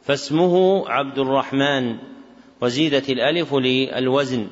فاسمه 0.03 0.89
عبد 0.89 1.19
الرحمن 1.19 1.97
وزيدت 2.61 3.11
الألف 3.11 3.55
للوزن. 3.55 4.47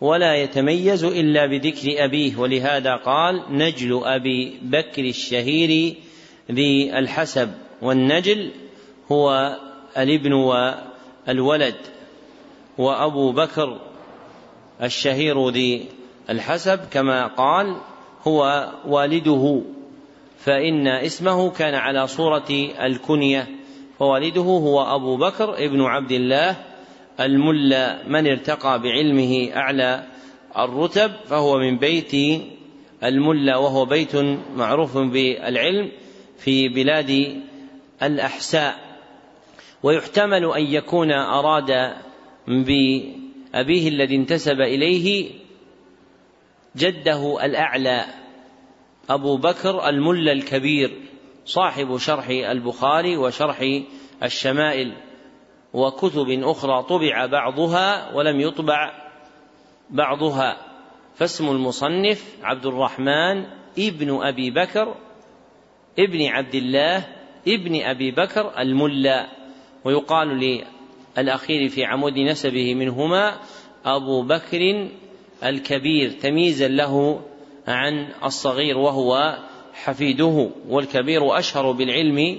ولا 0.00 0.34
يتميز 0.34 1.04
إلا 1.04 1.46
بذكر 1.46 2.04
أبيه 2.04 2.36
ولهذا 2.36 2.96
قال 2.96 3.42
نجل 3.50 4.00
أبي 4.04 4.58
بكر 4.62 5.04
الشهير 5.04 5.94
ذي 6.52 6.98
الحسب 6.98 7.50
والنجل 7.82 8.50
هو 9.12 9.56
الابن 9.98 10.32
والولد 10.32 11.76
وأبو 12.78 13.32
بكر 13.32 13.80
الشهير 14.82 15.48
ذي 15.48 15.88
الحسب 16.30 16.80
كما 16.90 17.26
قال 17.26 17.76
هو 18.26 18.70
والده. 18.86 19.62
فإن 20.38 20.88
اسمه 20.88 21.50
كان 21.50 21.74
على 21.74 22.06
صورة 22.06 22.48
الكنية 22.80 23.48
فوالده 23.98 24.40
هو 24.40 24.82
أبو 24.96 25.16
بكر 25.16 25.64
ابن 25.64 25.82
عبد 25.82 26.12
الله 26.12 26.56
الملا 27.20 28.08
من 28.08 28.26
ارتقى 28.26 28.82
بعلمه 28.82 29.50
أعلى 29.56 30.04
الرتب 30.58 31.12
فهو 31.26 31.58
من 31.58 31.78
بيت 31.78 32.42
الملا 33.04 33.56
وهو 33.56 33.84
بيت 33.84 34.16
معروف 34.56 34.98
بالعلم 34.98 35.90
في 36.38 36.68
بلاد 36.68 37.42
الأحساء. 38.02 38.91
ويحتمل 39.82 40.52
أن 40.52 40.62
يكون 40.62 41.12
أراد 41.12 41.94
بأبيه 42.48 43.88
الذي 43.88 44.16
انتسب 44.16 44.60
إليه 44.60 45.30
جده 46.76 47.44
الأعلى 47.44 48.04
أبو 49.10 49.36
بكر 49.36 49.88
الملا 49.88 50.32
الكبير 50.32 51.00
صاحب 51.44 51.96
شرح 51.96 52.28
البخاري 52.28 53.16
وشرح 53.16 53.82
الشمائل 54.22 54.96
وكتب 55.72 56.28
أخرى 56.30 56.82
طبع 56.82 57.26
بعضها 57.26 58.14
ولم 58.14 58.40
يطبع 58.40 58.92
بعضها 59.90 60.56
فاسم 61.14 61.48
المصنف 61.48 62.36
عبد 62.42 62.66
الرحمن 62.66 63.44
ابن 63.78 64.22
أبي 64.22 64.50
بكر 64.50 64.94
ابن 65.98 66.26
عبد 66.26 66.54
الله 66.54 67.06
ابن 67.48 67.82
أبي 67.82 68.10
بكر 68.10 68.58
الملا. 68.58 69.41
ويقال 69.84 70.62
للأخير 71.18 71.68
في 71.68 71.84
عمود 71.84 72.18
نسبه 72.18 72.74
منهما 72.74 73.36
أبو 73.84 74.22
بكر 74.22 74.88
الكبير 75.44 76.10
تمييزا 76.10 76.68
له 76.68 77.20
عن 77.68 78.08
الصغير 78.24 78.78
وهو 78.78 79.38
حفيده 79.74 80.50
والكبير 80.68 81.38
أشهر 81.38 81.72
بالعلم 81.72 82.38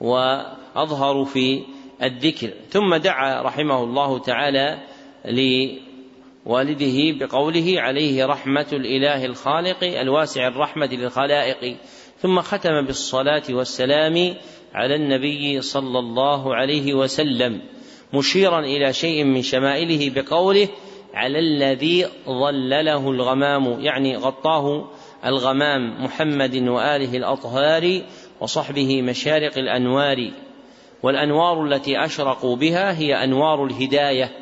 وأظهر 0.00 1.24
في 1.24 1.62
الذكر. 2.02 2.50
ثم 2.70 2.94
دعا 2.94 3.42
رحمه 3.42 3.84
الله 3.84 4.18
تعالى 4.18 4.78
لوالده 6.46 7.26
بقوله 7.26 7.74
عليه 7.76 8.26
رحمة 8.26 8.66
الإله 8.72 9.24
الخالق 9.24 9.84
الواسع 9.84 10.48
الرحمة 10.48 10.86
للخلائق 10.86 11.76
ثم 12.18 12.40
ختم 12.40 12.86
بالصلاة 12.86 13.42
والسلام 13.50 14.34
على 14.74 14.94
النبي 14.94 15.60
صلى 15.60 15.98
الله 15.98 16.54
عليه 16.54 16.94
وسلم 16.94 17.60
مشيرا 18.14 18.60
إلى 18.60 18.92
شيء 18.92 19.24
من 19.24 19.42
شمائله 19.42 20.22
بقوله 20.22 20.68
على 21.14 21.38
الذي 21.38 22.06
ظلله 22.26 23.10
الغمام 23.10 23.80
يعني 23.80 24.16
غطاه 24.16 24.90
الغمام 25.24 26.04
محمد 26.04 26.56
وآله 26.68 27.16
الأطهار 27.16 28.02
وصحبه 28.40 29.02
مشارق 29.02 29.58
الأنوار 29.58 30.30
والأنوار 31.02 31.64
التي 31.64 32.04
أشرقوا 32.04 32.56
بها 32.56 32.98
هي 32.98 33.24
أنوار 33.24 33.64
الهداية 33.64 34.32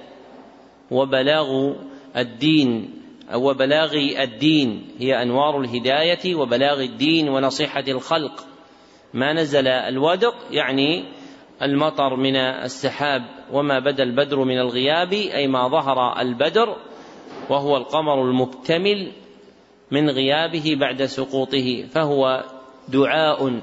وبلاغ 0.91 1.73
الدين 2.17 2.91
وبلاغ 3.35 3.95
الدين 3.97 4.85
هي 4.99 5.23
أنوار 5.23 5.61
الهداية 5.61 6.35
وبلاغ 6.35 6.83
الدين 6.83 7.29
ونصيحة 7.29 7.85
الخلق. 7.89 8.47
ما 9.15 9.33
نزل 9.33 9.67
الودق 9.69 10.35
يعني 10.51 11.05
المطر 11.63 12.17
من 12.17 12.37
السحاب 12.37 13.23
وما 13.53 13.79
بدا 13.79 14.03
البدر 14.03 14.45
من 14.45 14.59
الغياب 14.59 15.13
أي 15.13 15.47
ما 15.47 15.69
ظهر 15.69 16.21
البدر 16.21 16.77
وهو 17.51 17.77
القمر 17.77 18.23
المكتمل 18.23 19.13
من 19.91 20.11
غيابه 20.11 20.77
بعد 20.81 21.05
سقوطه 21.05 21.85
فهو 21.91 22.45
دعاء 22.89 23.61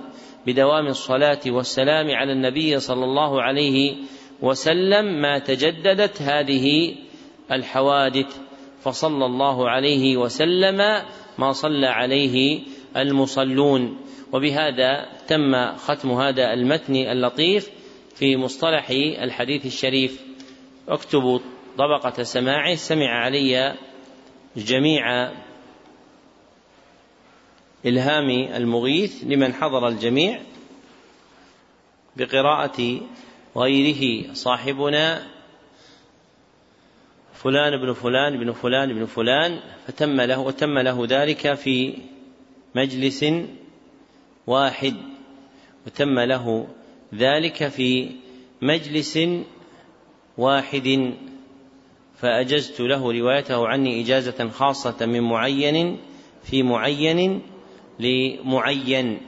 بدوام 0.47 0.87
الصلاة 0.87 1.39
والسلام 1.47 2.11
على 2.11 2.31
النبي 2.31 2.79
صلى 2.79 3.05
الله 3.05 3.41
عليه 3.41 3.95
وسلم. 4.41 5.21
ما 5.21 5.39
تجددت 5.39 6.21
هذه 6.21 6.95
الحوادث 7.51 8.37
فصلى 8.81 9.25
الله 9.25 9.69
عليه 9.69 10.17
وسلم 10.17 11.03
ما 11.37 11.51
صلى 11.51 11.87
عليه 11.87 12.61
المصلون. 12.97 13.97
وبهذا 14.33 15.09
تم 15.27 15.75
ختم 15.75 16.11
هذا 16.11 16.53
المتن 16.53 16.95
اللطيف 16.95 17.69
في 18.15 18.37
مصطلح 18.37 18.89
الحديث 19.23 19.65
الشريف. 19.65 20.21
اكتبوا 20.87 21.39
طبقة 21.77 22.23
سماعه 22.23 22.75
سمع 22.75 23.07
علي 23.07 23.75
جميع 24.55 25.31
إلهام 27.85 28.29
المغيث 28.29 29.23
لمن 29.23 29.53
حضر 29.53 29.87
الجميع 29.87 30.41
بقراءة 32.17 33.01
غيره 33.57 34.33
صاحبنا 34.33 35.27
فلان 37.43 37.77
بن 37.77 37.93
فلان 37.93 38.39
بن 38.39 38.51
فلان 38.51 38.93
بن 38.93 39.05
فلان 39.05 39.59
فتم 39.87 40.21
له 40.21 40.39
وتم 40.39 40.79
له 40.79 41.05
ذلك 41.05 41.53
في 41.53 41.93
مجلس 42.75 43.25
واحد 44.47 44.95
وتم 45.85 46.19
له 46.19 46.67
ذلك 47.15 47.67
في 47.67 48.11
مجلس 48.61 49.19
واحد. 50.37 51.13
فأجزت 52.17 52.81
له 52.81 53.11
روايته 53.11 53.67
عني 53.67 54.01
إجازة 54.01 54.49
خاصة 54.49 55.05
من 55.05 55.21
معين 55.21 55.97
في 56.43 56.63
معين 56.63 57.41
لمعين. 57.99 59.19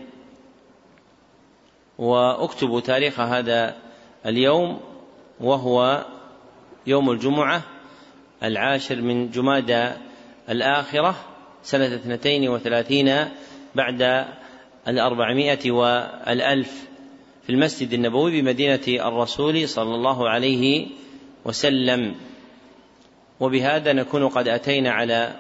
وأكتب 1.98 2.80
تاريخ 2.86 3.20
هذا 3.20 3.78
اليوم 4.26 4.80
وهو 5.40 6.06
يوم 6.88 7.12
الجمعة. 7.12 7.81
العاشر 8.44 9.02
من 9.02 9.30
جمادى 9.30 9.92
الآخرة 10.50 11.16
سنة 11.64 11.96
اثنتين 11.96 12.50
وثلاثين 12.50 13.26
بعد 13.76 14.26
الأربعمائة 14.88 15.72
والألف 15.72 16.88
في 17.44 17.50
المسجد 17.50 17.94
النبوي 17.94 18.42
بمدينة 18.42 19.08
الرسول 19.08 19.70
صلى 19.70 19.96
الله 19.96 20.30
عليه 20.30 20.88
وسلم. 21.46 22.16
وبهذا 23.40 23.94
نكون 23.94 24.28
قد 24.28 24.48
أتينا 24.48 24.92
على 24.92 25.36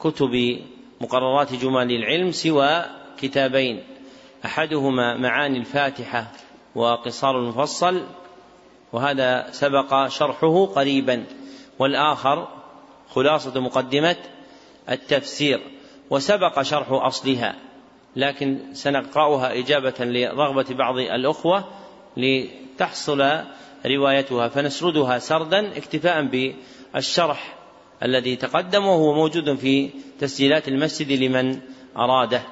كتب 0.00 0.58
مقررات 1.00 1.54
جمال 1.54 1.92
العلم 1.92 2.32
سوى 2.32 2.84
كتابين 3.20 3.82
أحدهما 4.44 5.16
معاني 5.16 5.58
الفاتحة 5.58 6.32
وقصار 6.74 7.38
المفصل 7.38 8.02
وهذا 8.92 9.50
سبق 9.50 10.06
شرحه 10.08 10.66
قريبا. 10.66 11.24
والآخر 11.80 12.48
خلاصة 13.08 13.60
مقدمة 13.60 14.16
التفسير 14.90 15.60
وسبق 16.10 16.62
شرح 16.62 16.86
أصلها 16.90 17.56
لكن 18.16 18.58
سنقرأها 18.72 19.58
إجابة 19.58 19.94
لرغبة 20.00 20.74
بعض 20.74 20.98
الأخوة 20.98 21.64
لتحصل 22.16 23.44
روايتها 23.86 24.48
فنسردها 24.48 25.18
سردا 25.18 25.76
اكتفاء 25.76 26.28
بالشرح 26.94 27.58
الذي 28.02 28.36
تقدم 28.36 28.86
وهو 28.86 29.14
موجود 29.14 29.54
في 29.54 29.90
تسجيلات 30.20 30.68
المسجد 30.68 31.22
لمن 31.22 31.60
أراده. 31.96 32.42